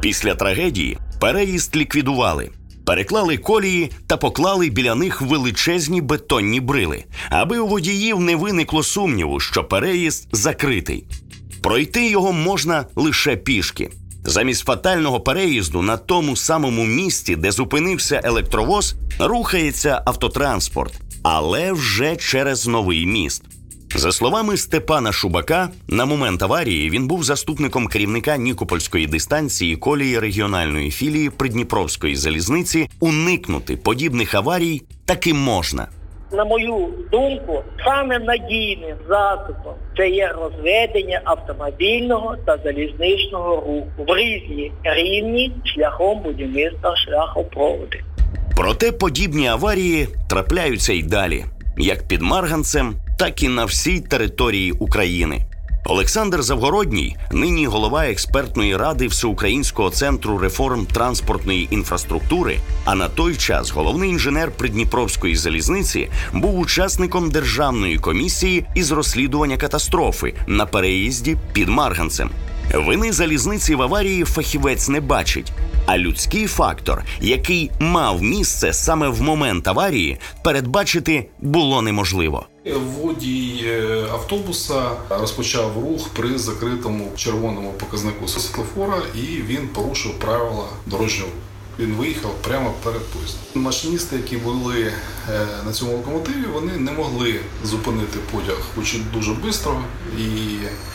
Після 0.00 0.34
трагедії 0.34 0.98
переїзд 1.20 1.76
ліквідували. 1.76 2.50
Переклали 2.86 3.36
колії 3.36 3.90
та 4.06 4.16
поклали 4.16 4.70
біля 4.70 4.94
них 4.94 5.20
величезні 5.22 6.00
бетонні 6.00 6.60
брили, 6.60 7.04
аби 7.30 7.58
у 7.58 7.66
водіїв 7.66 8.20
не 8.20 8.36
виникло 8.36 8.82
сумніву, 8.82 9.40
що 9.40 9.64
переїзд 9.64 10.28
закритий. 10.32 11.04
Пройти 11.62 12.10
його 12.10 12.32
можна 12.32 12.86
лише 12.96 13.36
пішки. 13.36 13.90
Замість 14.24 14.64
фатального 14.64 15.20
переїзду 15.20 15.82
на 15.82 15.96
тому 15.96 16.36
самому 16.36 16.84
місці, 16.84 17.36
де 17.36 17.50
зупинився 17.50 18.20
електровоз, 18.24 18.94
рухається 19.18 20.02
автотранспорт, 20.06 20.94
але 21.22 21.72
вже 21.72 22.16
через 22.16 22.66
новий 22.66 23.06
міст. 23.06 23.42
За 23.94 24.12
словами 24.12 24.56
Степана 24.56 25.12
Шубака, 25.12 25.68
на 25.88 26.04
момент 26.04 26.42
аварії 26.42 26.90
він 26.90 27.08
був 27.08 27.24
заступником 27.24 27.86
керівника 27.86 28.36
Нікопольської 28.36 29.06
дистанції 29.06 29.76
колії 29.76 30.18
регіональної 30.18 30.90
філії 30.90 31.30
Придніпровської 31.30 32.16
залізниці. 32.16 32.88
Уникнути 33.00 33.76
подібних 33.76 34.34
аварій 34.34 34.82
таки 35.04 35.34
можна. 35.34 35.88
На 36.32 36.44
мою 36.44 36.88
думку, 37.12 37.62
саме 37.84 38.18
надійним 38.18 38.96
засобом 39.08 39.74
це 39.96 40.08
є 40.08 40.28
розведення 40.28 41.20
автомобільного 41.24 42.36
та 42.46 42.58
залізничного 42.64 43.56
руху 43.56 44.12
в 44.12 44.16
різні 44.16 44.72
рівні 44.84 45.52
шляхом 45.64 46.22
будівництва 46.22 46.96
шляхопроводу. 46.96 47.98
Проте 48.56 48.92
подібні 48.92 49.46
аварії 49.46 50.08
трапляються 50.30 50.92
й 50.92 51.02
далі, 51.02 51.44
як 51.76 52.08
під 52.08 52.22
Марганцем, 52.22 52.94
так 53.18 53.42
і 53.42 53.48
на 53.48 53.64
всій 53.64 54.00
території 54.00 54.72
України. 54.72 55.40
Олександр 55.84 56.42
Завгородній, 56.42 57.16
нині 57.32 57.66
голова 57.66 58.06
експертної 58.06 58.76
ради 58.76 59.06
Всеукраїнського 59.06 59.90
центру 59.90 60.38
реформ 60.38 60.86
транспортної 60.86 61.68
інфраструктури, 61.70 62.58
а 62.84 62.94
на 62.94 63.08
той 63.08 63.36
час 63.36 63.70
головний 63.70 64.10
інженер 64.10 64.50
Придніпровської 64.50 65.36
залізниці, 65.36 66.08
був 66.32 66.58
учасником 66.58 67.30
державної 67.30 67.98
комісії 67.98 68.66
із 68.74 68.90
розслідування 68.90 69.56
катастрофи 69.56 70.34
на 70.46 70.66
переїзді 70.66 71.36
під 71.52 71.68
Марганцем. 71.68 72.30
Вини 72.74 73.12
залізниці 73.12 73.74
в 73.74 73.82
аварії 73.82 74.24
фахівець 74.24 74.88
не 74.88 75.00
бачить, 75.00 75.52
а 75.86 75.98
людський 75.98 76.46
фактор, 76.46 77.04
який 77.20 77.70
мав 77.80 78.22
місце 78.22 78.72
саме 78.72 79.08
в 79.08 79.22
момент 79.22 79.68
аварії, 79.68 80.18
передбачити 80.44 81.28
було 81.40 81.82
неможливо. 81.82 82.46
Водій 83.00 83.64
е, 83.64 84.04
автобуса 84.12 84.90
розпочав 85.10 85.72
рух 85.74 86.08
при 86.08 86.38
закритому 86.38 87.08
червоному 87.16 87.72
показнику 87.72 88.28
світлофора 88.28 89.02
і 89.14 89.20
він 89.20 89.68
порушив 89.68 90.12
правила 90.18 90.64
дорожнього. 90.86 91.30
Він 91.78 91.94
виїхав 91.94 92.34
прямо 92.42 92.74
перед 92.84 93.02
поїздом. 93.02 93.40
Машиністи, 93.54 94.16
які 94.16 94.36
були 94.36 94.82
е, 94.82 95.46
на 95.66 95.72
цьому 95.72 95.92
локомотиві, 95.92 96.44
вони 96.52 96.72
не 96.72 96.92
могли 96.92 97.40
зупинити 97.64 98.18
потяг, 98.32 98.58
хоч 98.74 98.94
і 98.94 98.98
дуже 99.14 99.34
швидко. 99.34 99.82
І 100.18 100.28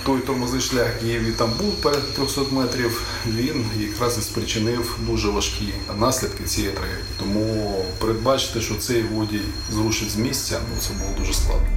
той 0.05 0.19
тормозний 0.19 0.61
шлях, 0.61 0.89
який 1.03 1.31
там 1.31 1.51
був 1.61 1.81
перед 1.81 2.13
300 2.13 2.41
метрів, 2.51 3.01
він 3.27 3.65
якраз 3.79 4.17
і 4.17 4.21
спричинив 4.21 4.97
дуже 4.99 5.29
важкі 5.29 5.73
наслідки 5.99 6.43
цієї 6.43 6.73
трагедії. 6.73 7.03
Тому 7.19 7.75
передбачити, 7.99 8.61
що 8.61 8.75
цей 8.75 9.01
водій 9.01 9.41
зрушить 9.71 10.11
з 10.11 10.15
місця, 10.15 10.59
ну 10.69 10.81
це 10.81 10.89
було 10.93 11.17
дуже 11.19 11.33
складно. 11.33 11.67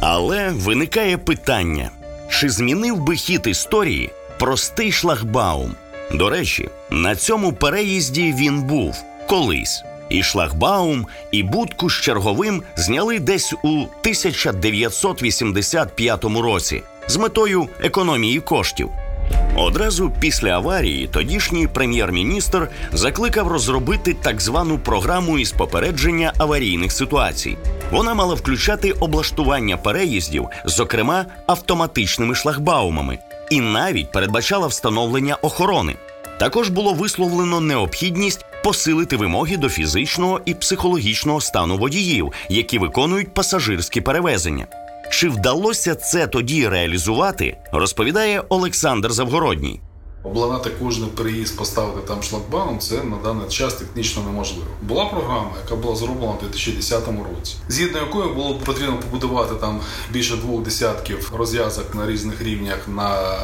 Але 0.00 0.48
виникає 0.48 1.18
питання: 1.18 1.90
чи 2.30 2.50
змінив 2.50 2.96
би 2.96 3.16
хід 3.16 3.46
історії 3.46 4.10
простий 4.38 4.92
шлагбаум? 4.92 5.74
До 6.12 6.30
речі, 6.30 6.68
на 6.90 7.16
цьому 7.16 7.52
переїзді 7.52 8.34
він 8.38 8.62
був 8.62 8.96
колись. 9.28 9.84
І 10.08 10.22
шлагбаум, 10.22 11.06
і 11.30 11.42
будку 11.42 11.90
з 11.90 12.00
черговим 12.00 12.62
зняли 12.76 13.18
десь 13.18 13.54
у 13.64 13.68
1985 13.68 16.24
році 16.24 16.82
з 17.08 17.16
метою 17.16 17.68
економії 17.82 18.40
коштів. 18.40 18.90
Одразу 19.56 20.12
після 20.20 20.50
аварії 20.50 21.06
тодішній 21.06 21.66
прем'єр-міністр 21.66 22.68
закликав 22.92 23.48
розробити 23.48 24.16
так 24.22 24.40
звану 24.40 24.78
програму 24.78 25.38
із 25.38 25.52
попередження 25.52 26.32
аварійних 26.38 26.92
ситуацій. 26.92 27.56
Вона 27.90 28.14
мала 28.14 28.34
включати 28.34 28.92
облаштування 28.92 29.76
переїздів, 29.76 30.46
зокрема 30.64 31.26
автоматичними 31.46 32.34
шлагбаумами, 32.34 33.18
і 33.50 33.60
навіть 33.60 34.12
передбачала 34.12 34.66
встановлення 34.66 35.34
охорони. 35.42 35.96
Також 36.38 36.68
було 36.68 36.94
висловлено 36.94 37.60
необхідність 37.60 38.44
посилити 38.64 39.16
вимоги 39.16 39.56
до 39.56 39.68
фізичного 39.68 40.40
і 40.44 40.54
психологічного 40.54 41.40
стану 41.40 41.78
водіїв, 41.78 42.32
які 42.48 42.78
виконують 42.78 43.34
пасажирські 43.34 44.00
перевезення. 44.00 44.66
Чи 45.10 45.28
вдалося 45.28 45.94
це 45.94 46.26
тоді 46.26 46.68
реалізувати, 46.68 47.56
розповідає 47.72 48.42
Олександр 48.48 49.12
Завгородній. 49.12 49.80
Обладнати 50.28 50.70
кожний 50.70 51.08
переїзд, 51.08 51.56
поставити 51.56 52.08
там 52.08 52.22
шлагбаум, 52.22 52.78
це 52.78 53.02
на 53.02 53.16
даний 53.16 53.48
час 53.48 53.74
технічно 53.74 54.22
неможливо. 54.22 54.66
Була 54.82 55.04
програма, 55.04 55.50
яка 55.64 55.76
була 55.76 55.96
зроблена 55.96 56.32
у 56.32 56.40
2010 56.40 57.06
році, 57.06 57.56
згідно 57.68 57.98
якої 57.98 58.34
було 58.34 58.54
потрібно 58.54 58.96
побудувати 58.96 59.54
там 59.54 59.80
більше 60.10 60.36
двох 60.36 60.62
десятків 60.62 61.32
розв'язок 61.36 61.94
на 61.94 62.06
різних 62.06 62.42
рівнях 62.42 62.78
на 62.88 63.38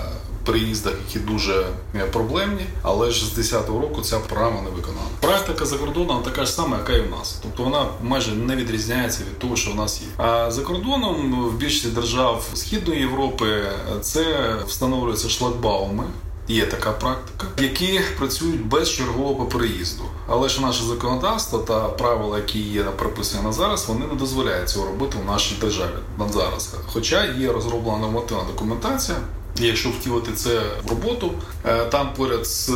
переїздах, 0.44 0.92
які 1.08 1.18
дуже 1.18 1.66
е, 1.94 2.04
проблемні, 2.04 2.66
але 2.82 3.10
ж 3.10 3.26
з 3.26 3.38
10-го 3.38 3.80
року 3.80 4.02
ця 4.02 4.18
програма 4.18 4.62
не 4.62 4.70
виконана. 4.70 5.06
Практика 5.20 5.66
за 5.66 5.78
кордоном 5.78 6.22
така 6.22 6.44
ж 6.44 6.52
сама, 6.52 6.76
яка 6.76 6.92
і 6.92 7.00
в 7.00 7.10
нас. 7.10 7.38
Тобто 7.42 7.62
вона 7.62 7.86
майже 8.02 8.32
не 8.32 8.56
відрізняється 8.56 9.20
від 9.20 9.38
того, 9.38 9.56
що 9.56 9.70
в 9.70 9.74
нас 9.74 10.00
є. 10.02 10.08
А 10.16 10.50
за 10.50 10.62
кордоном 10.62 11.44
в 11.48 11.54
більшості 11.54 11.88
держав 11.88 12.44
Східної 12.54 13.00
Європи 13.00 13.62
це 14.00 14.54
встановлюються 14.66 15.28
шлагбауми. 15.28 16.04
Є 16.48 16.66
така 16.66 16.92
практика, 16.92 17.46
які 17.62 18.00
працюють 18.18 18.66
без 18.66 18.90
чергового 18.90 19.46
переїзду. 19.46 20.04
Але 20.28 20.48
ж 20.48 20.62
наше 20.62 20.84
законодавство 20.84 21.58
та 21.58 21.88
правила, 21.88 22.36
які 22.36 22.58
є 22.58 22.82
прописані 22.82 23.44
на 23.44 23.52
зараз, 23.52 23.88
вони 23.88 24.06
не 24.06 24.14
дозволяють 24.14 24.68
цього 24.68 24.86
робити 24.86 25.16
в 25.24 25.30
нашій 25.30 25.54
державі 25.60 25.94
на 26.18 26.28
зараз. 26.28 26.74
Хоча 26.86 27.24
є 27.24 27.52
розроблена 27.52 27.98
нормативна 27.98 28.44
документація, 28.44 29.18
Якщо 29.60 29.88
втілити 29.88 30.32
це 30.32 30.62
в 30.86 30.90
роботу, 30.90 31.30
е, 31.66 31.84
там 31.84 32.14
поряд 32.16 32.46
з 32.46 32.72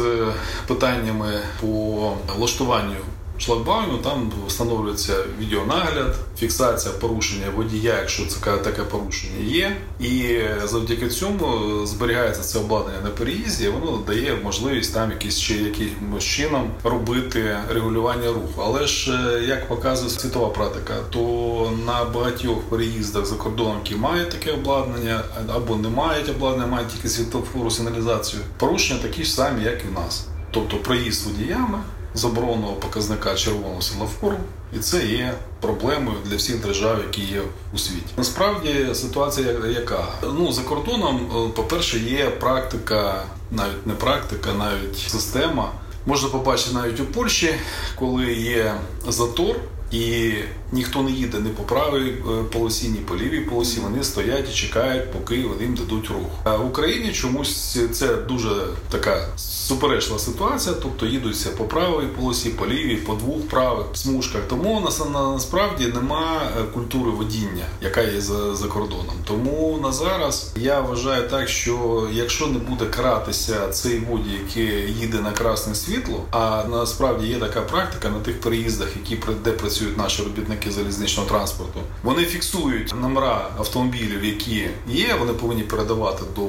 питаннями 0.67 1.41
по 1.61 2.13
влаштуванню 2.37 2.97
шлагбауму, 3.39 3.99
там 3.99 4.33
встановлюється 4.47 5.15
відеонагляд, 5.39 6.15
фіксація 6.39 6.95
порушення 6.95 7.47
водія, 7.57 7.97
якщо 7.97 8.27
це 8.27 8.57
таке 8.57 8.83
порушення 8.83 9.45
є, 9.45 9.77
і 10.01 10.41
завдяки 10.65 11.09
цьому 11.09 11.87
зберігається 11.87 12.43
це 12.43 12.59
обладнання 12.59 13.01
на 13.05 13.11
переїзді. 13.11 13.65
і 13.65 13.69
Воно 13.69 14.03
дає 14.07 14.35
можливість 14.45 14.95
там 14.95 15.11
якісь 15.11 15.41
чи 15.41 15.55
якимось 15.55 16.25
чином 16.25 16.71
робити 16.85 17.57
регулювання 17.75 18.29
руху. 18.29 18.63
Але 18.65 18.87
ж 18.87 19.13
е, 19.13 19.45
як 19.45 19.69
показує 19.69 20.11
світова 20.11 20.49
практика, 20.49 20.95
то 21.11 21.73
на 21.87 22.05
багатьох 22.05 22.61
переїздах 22.61 23.27
за 23.27 23.35
кордоном, 23.35 23.77
які 23.85 23.95
мають 23.95 24.31
таке 24.31 24.53
обладнання, 24.53 25.23
або 25.55 25.77
не 25.77 25.89
мають 25.89 26.29
обладнання, 26.29 26.67
мають 26.67 26.89
тільки 26.89 27.09
світлофору 27.09 27.71
сигналізацію. 27.71 28.43
Порушення 28.59 29.01
такі 29.03 29.25
ж 29.25 29.33
самі, 29.33 29.65
як 29.65 29.85
і 29.85 29.89
в 29.89 29.93
нас, 29.93 30.27
тобто 30.51 30.77
проїзд 30.77 31.27
водіями 31.27 31.79
забороненого 32.15 32.73
показника 32.73 33.35
червоного 33.35 33.83
семафору, 33.83 34.37
і 34.73 34.79
це 34.79 35.07
є 35.07 35.35
проблемою 35.61 36.17
для 36.25 36.37
всіх 36.37 36.61
держав, 36.61 36.99
які 36.99 37.21
є 37.21 37.43
у 37.75 37.79
світі. 37.79 38.07
Насправді 38.17 38.87
ситуація 38.95 39.53
яка 39.69 40.07
ну 40.23 40.53
за 40.53 40.63
кордоном, 40.63 41.17
е, 41.17 41.53
по 41.57 41.63
перше, 41.63 41.99
є 41.99 42.31
практика, 42.31 43.25
навіть 43.51 43.87
не 43.87 43.95
практика, 43.95 44.51
навіть 44.53 44.99
система. 44.99 45.73
Можна 46.07 46.29
побачити 46.29 46.75
навіть 46.75 47.01
у 47.01 47.05
Польщі, 47.05 47.55
коли 47.97 48.33
є 48.33 48.75
затор. 49.09 49.57
І 49.93 50.33
ніхто 50.73 51.03
не 51.03 51.11
їде 51.11 51.39
ні 51.39 51.51
по 51.51 51.63
правій 51.63 52.09
е, 52.09 52.45
полосі, 52.53 52.89
ні 52.89 52.99
по 52.99 53.17
лівій 53.17 53.41
полосі. 53.41 53.81
Вони 53.81 54.05
стоять 54.05 54.51
і 54.51 54.55
чекають, 54.55 55.13
поки 55.13 55.37
їм 55.37 55.75
дадуть 55.75 56.09
рух. 56.09 56.31
А 56.45 56.57
в 56.57 56.67
Україні 56.67 57.13
чомусь 57.13 57.79
це 57.93 58.17
дуже 58.17 58.51
така 58.91 59.29
суперечлива 59.37 60.19
ситуація, 60.19 60.75
тобто 60.83 61.07
їдуться 61.07 61.51
по 61.51 61.65
правій 61.65 62.07
полосі, 62.07 62.49
по 62.49 62.67
лівій, 62.67 62.97
по 62.97 63.15
двох 63.15 63.49
правих 63.49 63.87
смужках. 63.95 64.41
Тому 64.49 64.81
на, 64.81 65.33
насправді 65.33 65.87
нема 65.87 66.43
е, 66.61 66.63
культури 66.75 67.11
водіння, 67.11 67.65
яка 67.83 68.01
є 68.01 68.21
за, 68.21 68.55
за 68.55 68.67
кордоном. 68.67 69.15
Тому 69.25 69.79
на 69.83 69.93
зараз 69.93 70.53
я 70.57 70.81
вважаю 70.81 71.29
так, 71.29 71.49
що 71.49 72.09
якщо 72.13 72.47
не 72.47 72.59
буде 72.59 72.87
кратися 72.87 73.69
цей 73.69 73.99
водій, 73.99 74.41
який 74.49 74.93
їде 74.93 75.19
на 75.19 75.33
красне 75.33 75.75
світло, 75.75 76.25
а 76.31 76.65
насправді 76.71 77.27
є 77.27 77.37
така 77.37 77.61
практика 77.61 78.09
на 78.09 78.19
тих 78.19 78.41
переїздах, 78.41 78.89
які 78.97 79.19
де 79.45 79.53
працюють 79.53 79.78
наші 79.97 80.23
робітники 80.23 80.71
залізничного 80.71 81.29
транспорту, 81.29 81.81
вони 82.03 82.25
фіксують 82.25 82.95
номера 83.03 83.51
автомобілів, 83.59 84.25
які 84.25 84.69
є. 84.89 85.17
Вони 85.19 85.33
повинні 85.33 85.63
передавати 85.63 86.23
до 86.37 86.49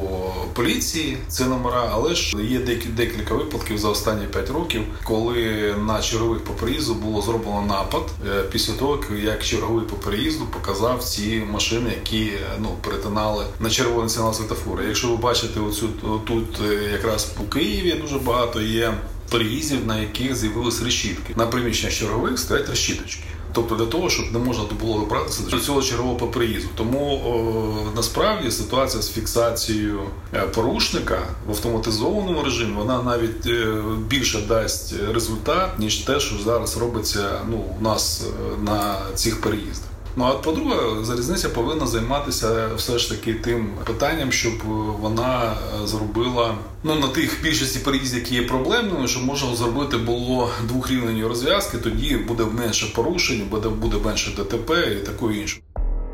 поліції 0.54 1.18
ці 1.28 1.44
номера, 1.44 1.90
але 1.94 2.16
ж 2.16 2.38
є 2.44 2.60
декілька 2.96 3.36
випадків 3.36 3.78
за 3.78 3.90
останні 3.90 4.26
5 4.26 4.50
років, 4.50 4.82
коли 5.04 5.76
на 5.88 6.02
чергових 6.02 6.44
по 6.44 6.54
переїзду 6.54 6.94
було 6.94 7.22
зроблено 7.22 7.62
напад 7.62 8.04
е, 8.28 8.44
після 8.52 8.74
того, 8.74 9.00
як 9.24 9.44
черговий 9.44 9.86
по 9.86 9.96
переїзду 9.96 10.46
показав 10.46 11.04
ці 11.04 11.44
машини, 11.52 11.90
які 11.90 12.32
ну 12.60 12.70
перетинали 12.82 13.46
на 13.60 13.70
червоний 13.70 14.10
сигнал 14.10 14.34
світофора. 14.34 14.84
Якщо 14.84 15.08
ви 15.08 15.16
бачите, 15.16 15.60
оцю 15.60 15.88
тут 16.28 16.62
е, 16.72 16.90
якраз 16.92 17.32
у 17.40 17.44
Києві 17.44 17.92
дуже 18.02 18.20
багато 18.20 18.62
є 18.62 18.94
переїздів, 19.30 19.86
на 19.88 20.00
яких 20.00 20.36
з'явились 20.36 20.82
решітки. 20.82 21.34
На 21.36 21.48
приміщеннях 21.48 21.94
чергових 21.94 22.40
стоять 22.40 22.70
решіточки. 22.70 23.24
Тобто 23.54 23.76
для 23.76 23.86
того, 23.86 24.10
щоб 24.10 24.34
не 24.34 24.40
можна 24.40 24.64
було 24.82 25.00
добратися 25.00 25.44
до 25.44 25.60
цього 25.60 25.82
чергового 25.82 26.28
приїзду. 26.28 26.70
Тому 26.76 27.22
о, 27.26 27.96
насправді 27.96 28.52
ситуація 28.52 29.04
з 29.04 29.12
фіксацією 29.12 30.00
е, 30.34 30.42
порушника 30.42 31.20
в 31.48 31.50
автоматизованому 31.50 32.44
режимі 32.44 32.74
вона 32.78 33.04
навіть 33.04 33.46
е, 33.46 33.84
більше 34.08 34.42
дасть 34.48 34.94
результат 35.14 35.80
ніж 35.80 35.96
те, 35.96 36.20
що 36.20 36.36
зараз 36.46 36.78
робиться 36.78 37.42
ну 37.50 37.64
у 37.80 37.84
нас 37.84 38.24
е, 38.28 38.64
на 38.64 38.96
цих 39.16 39.42
переїздах. 39.42 39.89
Ну 40.16 40.26
а 40.26 40.32
по-друге, 40.32 40.76
залізниця 41.04 41.50
повинна 41.50 41.88
займатися 41.88 42.70
все 42.76 43.00
ж 43.00 43.10
таки 43.10 43.34
тим 43.34 43.70
питанням, 43.86 44.32
щоб 44.32 44.54
вона 45.02 45.58
зробила 45.86 46.56
ну 46.84 46.96
на 46.96 47.08
тих 47.08 47.44
більшості 47.44 47.80
переїздів, 47.80 48.20
які 48.20 48.36
є 48.36 48.42
проблемними, 48.42 49.08
щоб 49.08 49.26
можна 49.26 49.56
зробити 49.56 49.98
було 49.98 50.50
двохрівнені 50.68 51.24
розв'язки. 51.24 51.78
Тоді 51.78 52.18
буде 52.18 52.44
менше 52.46 52.86
порушень, 52.96 53.42
буде 53.52 53.70
буде 53.70 53.98
менше 54.06 54.32
ДТП 54.38 54.74
і 55.02 55.06
такої 55.06 55.42
інше. 55.42 55.58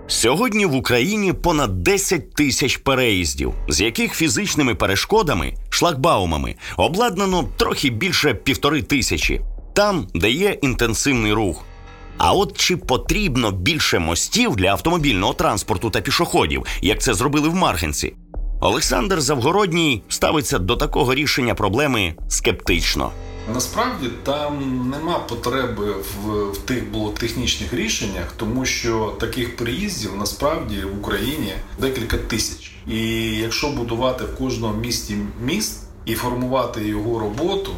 Сьогодні 0.08 0.66
в 0.66 0.76
Україні 0.76 1.34
понад 1.34 1.84
10 1.84 2.34
тисяч 2.34 2.78
переїздів, 2.78 3.54
з 3.70 3.82
яких 3.82 4.14
фізичними 4.14 4.76
перешкодами, 4.76 5.54
шлагбаумами 5.70 6.56
обладнано 6.78 7.50
трохи 7.58 7.90
більше 7.90 8.34
півтори 8.34 8.82
тисячі, 8.82 9.42
там, 9.74 10.08
де 10.16 10.32
є 10.32 10.58
інтенсивний 10.62 11.34
рух. 11.34 11.66
А 12.18 12.34
от 12.34 12.58
чи 12.58 12.78
потрібно 12.78 13.52
більше 13.52 14.00
мостів 14.00 14.56
для 14.56 14.68
автомобільного 14.68 15.34
транспорту 15.34 15.90
та 15.90 16.02
пішоходів, 16.02 16.64
як 16.82 17.02
це 17.02 17.14
зробили 17.14 17.50
в 17.50 17.56
Маргенці? 17.56 18.14
Олександр 18.62 19.22
Завгородній 19.22 20.04
ставиться 20.10 20.60
до 20.60 20.76
такого 20.76 21.16
рішення 21.16 21.56
проблеми 21.56 22.16
скептично. 22.30 23.12
Насправді 23.54 24.10
там 24.24 24.60
нема 24.90 25.20
потреби 25.20 25.94
в, 25.94 26.52
в 26.52 26.58
тих 26.58 26.92
було 26.92 27.10
технічних 27.10 27.74
рішеннях, 27.74 28.34
тому 28.38 28.66
що 28.66 29.14
таких 29.20 29.56
приїздів 29.56 30.12
насправді 30.18 30.76
в 30.76 31.00
Україні 31.00 31.54
декілька 31.80 32.18
тисяч. 32.18 32.72
І 32.88 33.00
якщо 33.26 33.70
будувати 33.70 34.24
в 34.24 34.38
кожному 34.38 34.80
місті 34.80 35.18
міст 35.42 35.84
і 36.06 36.16
формувати 36.16 36.88
його 36.88 37.20
роботу, 37.20 37.72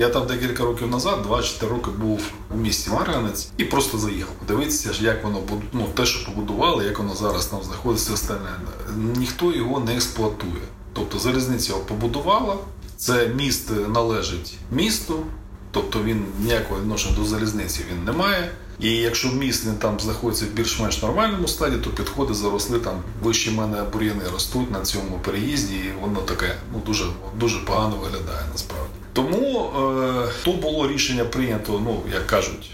Я 0.00 0.08
там 0.08 0.26
декілька 0.26 0.64
років 0.64 0.90
назад, 0.90 1.26
2-4 1.26 1.68
роки 1.68 1.90
був 1.90 2.22
у 2.54 2.56
місті 2.56 2.90
Марганець 2.90 3.48
і 3.56 3.64
просто 3.64 3.98
заїхав. 3.98 4.32
Подивитися, 4.38 4.90
як 5.00 5.24
воно 5.24 5.40
ну, 5.72 5.86
те, 5.94 6.06
що 6.06 6.26
побудували, 6.26 6.84
як 6.84 6.98
воно 6.98 7.14
зараз 7.14 7.46
там 7.46 7.62
знаходиться, 7.62 8.12
остальне. 8.12 8.50
Ніхто 8.96 9.52
його 9.52 9.80
не 9.80 9.94
експлуатує. 9.94 10.62
Тобто 10.92 11.18
залізниця 11.18 11.72
його 11.72 11.84
побудувала, 11.84 12.56
це 12.96 13.28
міст 13.28 13.70
належить 13.88 14.54
місту, 14.72 15.22
тобто 15.70 16.02
він 16.02 16.24
ніякого 16.40 16.80
відношення 16.80 17.16
до 17.16 17.24
залізниці 17.24 17.80
він 17.92 18.04
не 18.04 18.12
має. 18.12 18.50
І 18.80 18.90
якщо 18.90 19.28
міст 19.28 19.66
він 19.66 19.74
там 19.74 20.00
знаходиться 20.00 20.44
в 20.44 20.48
більш-менш 20.48 21.02
нормальному 21.02 21.48
стаді, 21.48 21.76
то 21.76 21.90
підходи 21.90 22.34
заросли 22.34 22.78
там 22.78 23.02
вище 23.22 23.50
мене 23.50 23.82
бур'яни 23.92 24.24
ростуть 24.32 24.70
на 24.70 24.80
цьому 24.80 25.20
переїзді, 25.24 25.74
і 25.74 25.92
воно 26.00 26.20
таке 26.20 26.54
ну 26.72 26.82
дуже 26.86 27.04
дуже 27.38 27.58
погано 27.58 27.96
виглядає 27.96 28.42
насправді. 28.52 28.87
Тому 29.18 29.70
е, 29.76 30.32
то 30.44 30.52
було 30.52 30.88
рішення 30.88 31.24
прийнято, 31.24 31.80
ну 31.84 32.02
як 32.12 32.26
кажуть, 32.26 32.70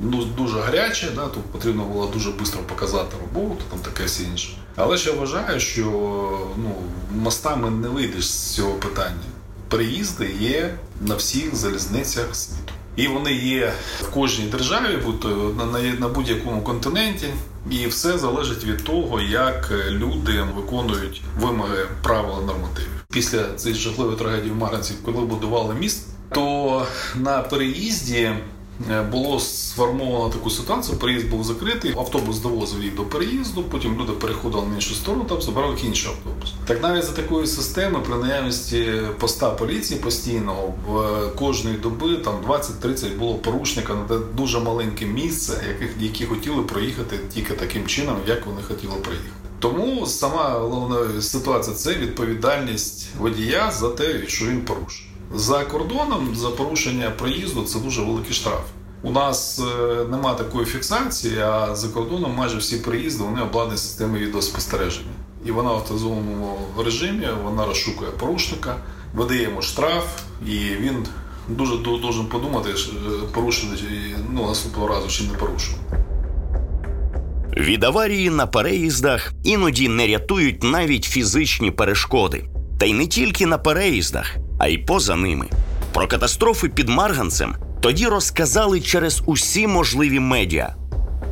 ну 0.00 0.24
дуже 0.24 0.60
гаряче, 0.60 1.08
да, 1.14 1.28
тут 1.28 1.42
потрібно 1.44 1.84
було 1.84 2.06
дуже 2.06 2.30
швидко 2.32 2.58
показати 2.58 3.16
роботу, 3.20 3.62
там 3.70 3.78
таке 3.78 4.04
все 4.04 4.22
інше. 4.22 4.48
Але 4.76 4.96
я 4.96 5.12
вважаю, 5.12 5.60
що 5.60 5.84
ну 6.56 6.74
мостами 7.10 7.70
не 7.70 7.88
вийдеш 7.88 8.26
з 8.30 8.54
цього 8.54 8.74
питання. 8.74 9.24
Переїзди 9.68 10.34
є 10.40 10.74
на 11.00 11.14
всіх 11.14 11.54
залізницях 11.54 12.36
світу. 12.36 12.72
І 12.96 13.08
вони 13.08 13.32
є 13.32 13.72
в 14.02 14.10
кожній 14.10 14.46
державі, 14.46 14.98
на 15.98 16.08
будь-якому 16.08 16.62
континенті, 16.62 17.26
і 17.70 17.86
все 17.86 18.18
залежить 18.18 18.64
від 18.64 18.84
того, 18.84 19.20
як 19.20 19.72
люди 19.88 20.42
виконують 20.56 21.22
вимоги 21.40 21.86
правил 22.02 22.46
нормативів. 22.46 23.03
Після 23.14 23.44
цієї 23.56 23.80
жахливої 23.80 24.16
трагедії 24.16 24.52
в 24.52 24.56
Марганці, 24.56 24.94
коли 25.04 25.18
будували 25.18 25.74
міст, 25.74 26.06
то 26.30 26.86
на 27.14 27.38
переїзді 27.38 28.32
Е, 28.90 29.02
було 29.02 29.40
сформовано 29.40 30.30
таку 30.30 30.50
ситуацію. 30.50 30.98
Переїзд 30.98 31.30
був 31.30 31.44
закритий, 31.44 31.94
автобус 31.96 32.38
довозив 32.38 32.84
їх 32.84 32.94
до 32.94 33.02
переїзду. 33.02 33.62
Потім 33.62 33.98
люди 34.00 34.12
переходили 34.12 34.66
на 34.66 34.74
іншу 34.74 34.94
сторону, 34.94 35.24
там 35.24 35.42
забрали 35.42 35.76
інший 35.84 36.10
автобус. 36.10 36.52
Так 36.66 36.82
навіть 36.82 37.04
за 37.04 37.12
такою 37.12 37.46
системою, 37.46 38.04
при 38.04 38.16
наявності 38.16 38.92
поста 39.18 39.50
поліції 39.50 40.00
постійного 40.00 40.74
в 40.86 41.28
кожної 41.36 41.76
доби 41.76 42.16
там 42.16 42.34
20-30 42.48 43.18
було 43.18 43.34
порушника 43.34 43.94
на 43.94 44.18
дуже 44.18 44.60
маленьке 44.60 45.06
місце, 45.06 45.64
яких 45.68 45.96
які 46.00 46.24
хотіли 46.26 46.62
проїхати 46.62 47.18
тільки 47.34 47.54
таким 47.54 47.86
чином, 47.86 48.16
як 48.26 48.46
вони 48.46 48.62
хотіли 48.62 48.94
проїхати. 48.94 49.30
Тому 49.64 50.06
сама 50.06 50.50
головна 50.50 51.22
ситуація 51.22 51.76
це 51.76 51.94
відповідальність 51.94 53.06
водія 53.18 53.70
за 53.70 53.88
те, 53.88 54.26
що 54.26 54.46
він 54.46 54.60
порушив. 54.60 55.06
За 55.34 55.64
кордоном 55.64 56.36
за 56.36 56.50
порушення 56.50 57.10
проїзду 57.10 57.62
це 57.62 57.78
дуже 57.78 58.02
великий 58.02 58.32
штраф. 58.32 58.60
У 59.02 59.10
нас 59.10 59.58
е, 59.60 60.04
нема 60.10 60.34
такої 60.34 60.66
фіксації, 60.66 61.38
а 61.38 61.74
за 61.74 61.88
кордоном 61.88 62.34
майже 62.34 62.58
всі 62.58 62.76
приїзди 62.76 63.24
вони 63.24 63.42
обладнані 63.42 63.78
системою 63.78 64.26
відеоспостереження. 64.26 65.12
І 65.44 65.50
вона 65.50 65.72
в 65.72 65.74
автозовому 65.74 66.58
режимі 66.84 67.28
вона 67.44 67.66
розшукує 67.66 68.10
порушника, 68.10 68.76
видає 69.14 69.42
йому 69.42 69.62
штраф, 69.62 70.06
і 70.46 70.56
він 70.56 71.06
дуже 71.48 71.76
должен 71.76 72.26
подумати, 72.26 72.70
е, 72.70 73.26
порушити 73.32 73.84
ну, 74.32 74.46
наступного 74.46 74.88
разу 74.88 75.08
чи 75.08 75.24
не 75.24 75.34
порушив. 75.38 75.74
Від 77.56 77.84
аварії 77.84 78.30
на 78.30 78.46
переїздах 78.46 79.32
іноді 79.44 79.88
не 79.88 80.06
рятують 80.06 80.62
навіть 80.62 81.04
фізичні 81.04 81.70
перешкоди. 81.70 82.44
Та 82.78 82.86
й 82.86 82.92
не 82.92 83.06
тільки 83.06 83.46
на 83.46 83.58
переїздах 83.58 84.36
а 84.58 84.68
й 84.68 84.78
поза 84.78 85.16
ними. 85.16 85.46
Про 85.92 86.06
катастрофи 86.06 86.68
під 86.68 86.88
Марганцем 86.88 87.54
тоді 87.80 88.06
розказали 88.06 88.80
через 88.80 89.22
усі 89.26 89.66
можливі 89.66 90.20
медіа. 90.20 90.74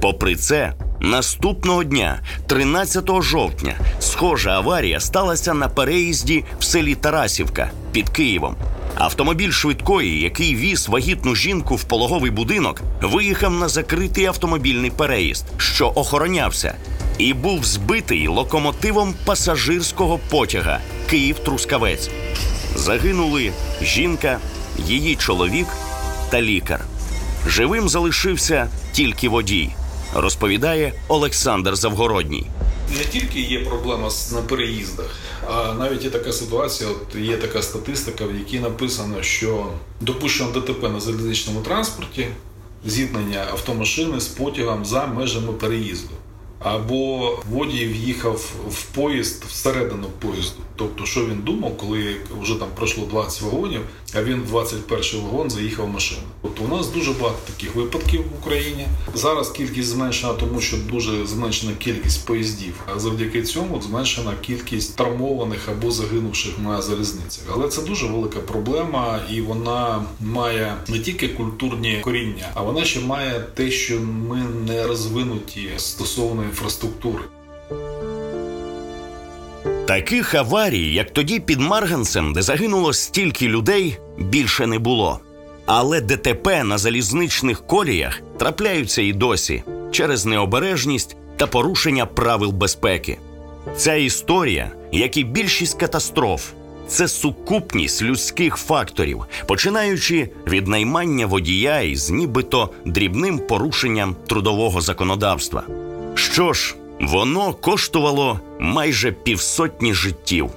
Попри 0.00 0.36
це, 0.36 0.72
наступного 1.00 1.84
дня, 1.84 2.20
13 2.46 3.22
жовтня, 3.22 3.74
схожа 4.00 4.50
аварія 4.50 5.00
сталася 5.00 5.54
на 5.54 5.68
переїзді 5.68 6.44
в 6.58 6.64
селі 6.64 6.94
Тарасівка 6.94 7.70
під 7.92 8.08
Києвом. 8.08 8.56
Автомобіль 8.94 9.50
швидкої, 9.50 10.20
який 10.20 10.56
віз 10.56 10.88
вагітну 10.88 11.34
жінку 11.34 11.76
в 11.76 11.84
пологовий 11.84 12.30
будинок, 12.30 12.80
виїхав 13.02 13.52
на 13.52 13.68
закритий 13.68 14.26
автомобільний 14.26 14.90
переїзд, 14.90 15.44
що 15.56 15.92
охоронявся, 15.94 16.74
і 17.18 17.34
був 17.34 17.64
збитий 17.64 18.28
локомотивом 18.28 19.14
пасажирського 19.24 20.20
потяга 20.30 20.80
Київ-Трускавець. 21.10 22.10
Загинули 22.76 23.52
жінка, 23.82 24.38
її 24.86 25.16
чоловік 25.16 25.66
та 26.30 26.42
лікар. 26.42 26.80
Живим 27.46 27.88
залишився 27.88 28.68
тільки 28.92 29.28
водій, 29.28 29.70
розповідає 30.14 30.92
Олександр 31.08 31.76
Завгородній. 31.76 32.46
Не 32.98 33.04
тільки 33.04 33.40
є 33.40 33.64
проблема 33.64 34.08
на 34.32 34.42
переїздах, 34.42 35.16
а 35.48 35.74
навіть 35.74 36.04
є 36.04 36.10
така 36.10 36.32
ситуація. 36.32 36.90
От 36.90 37.16
є 37.20 37.36
така 37.36 37.62
статистика, 37.62 38.26
в 38.26 38.34
якій 38.34 38.58
написано, 38.60 39.22
що 39.22 39.66
допущено 40.00 40.50
ДТП 40.50 40.88
на 40.88 41.00
залізничному 41.00 41.60
транспорті, 41.60 42.28
зіткнення 42.86 43.46
автомашини 43.50 44.20
з 44.20 44.26
потягом 44.26 44.84
за 44.84 45.06
межами 45.06 45.52
переїзду 45.52 46.10
або 46.64 47.38
водій 47.50 47.86
в'їхав 47.86 48.52
в 48.70 48.84
поїзд 48.84 49.44
всередину 49.48 50.06
поїзду. 50.18 50.62
Тобто, 50.76 51.06
що 51.06 51.26
він 51.26 51.38
думав, 51.42 51.76
коли 51.76 52.16
вже 52.40 52.54
там 52.54 52.68
пройшло 52.76 53.06
20 53.10 53.42
вагонів, 53.42 53.80
а 54.14 54.22
він 54.22 54.42
в 54.42 54.56
21-й 54.56 55.20
вагон 55.20 55.50
заїхав 55.50 55.88
машину. 55.88 56.22
Тобто 56.42 56.64
у 56.64 56.76
нас 56.76 56.88
дуже 56.88 57.12
багато 57.12 57.38
таких 57.46 57.74
випадків 57.74 58.20
в 58.20 58.38
Україні. 58.42 58.86
Зараз 59.14 59.50
кількість 59.50 59.88
зменшена, 59.88 60.32
тому 60.32 60.60
що 60.60 60.76
дуже 60.76 61.26
зменшена 61.26 61.72
кількість 61.78 62.26
поїздів. 62.26 62.74
А 62.94 62.98
завдяки 62.98 63.42
цьому 63.42 63.82
зменшена 63.82 64.32
кількість 64.40 64.96
травмованих 64.96 65.68
або 65.68 65.90
загинувших 65.90 66.52
на 66.58 66.82
залізницях. 66.82 67.44
Але 67.54 67.68
це 67.68 67.82
дуже 67.82 68.06
велика 68.06 68.40
проблема, 68.40 69.20
і 69.30 69.40
вона 69.40 70.04
має 70.20 70.76
не 70.88 70.98
тільки 70.98 71.28
культурні 71.28 72.00
коріння, 72.00 72.50
а 72.54 72.62
вона 72.62 72.84
ще 72.84 73.00
має 73.00 73.40
те, 73.40 73.70
що 73.70 74.00
ми 74.00 74.44
не 74.66 74.86
розвинуті 74.86 75.70
стосовно 75.76 76.42
інфраструктури. 76.52 77.24
Таких 79.86 80.34
аварій, 80.34 80.94
як 80.94 81.10
тоді 81.10 81.40
під 81.40 81.60
Марганцем, 81.60 82.32
де 82.32 82.42
загинуло 82.42 82.92
стільки 82.92 83.48
людей, 83.48 83.98
більше 84.18 84.66
не 84.66 84.78
було. 84.78 85.20
Але 85.66 86.00
ДТП 86.00 86.64
на 86.64 86.78
залізничних 86.78 87.66
коліях 87.66 88.20
трапляються 88.38 89.02
і 89.02 89.12
досі 89.12 89.62
через 89.90 90.26
необережність 90.26 91.16
та 91.36 91.46
порушення 91.46 92.06
правил 92.06 92.50
безпеки. 92.50 93.18
Ця 93.76 93.94
історія, 93.94 94.70
як 94.92 95.16
і 95.16 95.24
більшість 95.24 95.78
катастроф, 95.78 96.50
це 96.88 97.08
сукупність 97.08 98.02
людських 98.02 98.56
факторів, 98.56 99.24
починаючи 99.48 100.28
від 100.46 100.68
наймання 100.68 101.26
водія 101.26 101.80
із 101.80 102.10
нібито 102.10 102.70
дрібним 102.84 103.38
порушенням 103.38 104.16
трудового 104.26 104.80
законодавства. 104.80 105.62
Що 106.14 106.52
ж, 106.52 106.74
воно 107.00 107.54
коштувало 107.54 108.40
майже 108.60 109.12
півсотні 109.12 109.94
життів. 109.94 110.50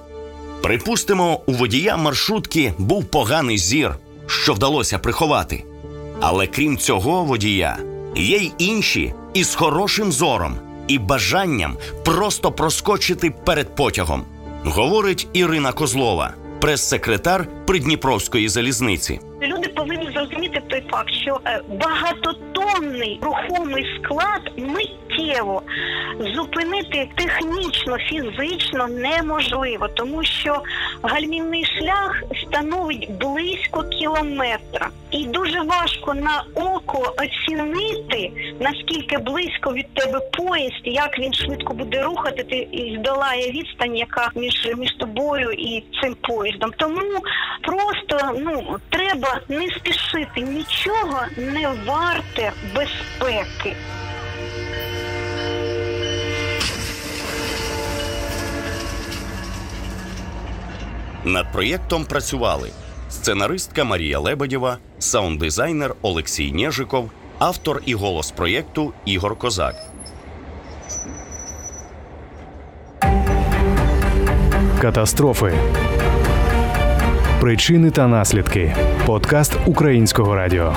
Припустимо, 0.62 1.40
у 1.46 1.52
водія 1.52 1.98
маршрутки 1.98 2.74
був 2.78 3.06
поганий 3.06 3.58
зір, 3.58 3.96
що 4.28 4.54
вдалося 4.54 5.00
приховати. 5.00 5.64
Але 6.22 6.48
крім 6.48 6.78
цього 6.78 7.24
водія, 7.24 7.78
є 8.16 8.38
й 8.38 8.52
інші 8.58 9.14
із 9.34 9.56
хорошим 9.56 10.12
зором 10.12 10.56
і 10.88 11.00
бажанням 11.00 11.78
просто 12.06 12.52
проскочити 12.52 13.34
перед 13.46 13.76
потягом, 13.76 14.24
говорить 14.64 15.28
Ірина 15.34 15.72
Козлова, 15.72 16.34
прес-секретар 16.62 17.48
Придніпровської 17.68 18.50
залізниці. 18.50 19.20
Факт, 20.96 21.14
що 21.14 21.40
е, 21.48 21.62
багатотонний 21.70 23.20
рухомий 23.22 23.86
склад 24.00 24.42
миттєво 24.58 25.62
зупинити 26.20 27.10
технічно, 27.16 27.98
фізично 27.98 28.88
неможливо, 28.88 29.88
тому 29.88 30.24
що 30.24 30.62
гальмівний 31.02 31.66
шлях 31.66 32.24
становить 32.44 33.12
близько 33.12 33.84
кілометра, 33.84 34.90
і 35.12 35.26
дуже 35.26 35.62
важко 35.62 36.14
на 36.14 36.44
око 36.56 37.16
оцінити 37.18 38.32
наскільки 38.60 39.18
близько 39.18 39.74
від 39.74 39.94
тебе 39.94 40.20
поїзд, 40.20 40.82
як 40.84 41.20
він 41.20 41.34
швидко 41.34 41.74
буде 41.74 42.04
рухати, 42.04 42.44
ти 42.44 42.56
і 42.56 42.98
здолає 43.00 43.52
відстань, 43.52 43.98
яка 43.98 44.32
між 44.36 44.68
між 44.78 44.92
тобою 44.92 45.52
і 45.52 45.84
цим 46.02 46.16
поїздом. 46.22 46.72
Тому 46.78 47.22
просто 47.62 48.32
ну 48.40 48.78
треба 48.90 49.40
не 49.50 49.68
спішити 49.68 50.42
нічого 50.42 51.22
не 51.38 51.70
варте 51.86 52.52
безпеки. 52.76 53.76
Над 61.26 61.52
проєктом 61.52 62.06
працювали 62.06 62.70
сценаристка 63.10 63.84
Марія 63.84 64.20
Лебедєва, 64.20 64.78
саунд-дизайнер 65.00 65.96
Олексій 66.02 66.52
Нєжиков, 66.52 67.10
автор 67.40 67.82
і 67.86 67.94
голос 67.94 68.32
проєкту 68.32 68.94
Ігор 69.06 69.36
Козак. 69.36 69.76
Катастрофи. 74.82 75.54
Причини 77.40 77.92
та 77.92 78.08
наслідки. 78.08 78.76
Подкаст 79.06 79.54
Українського 79.66 80.36
радіо. 80.36 80.76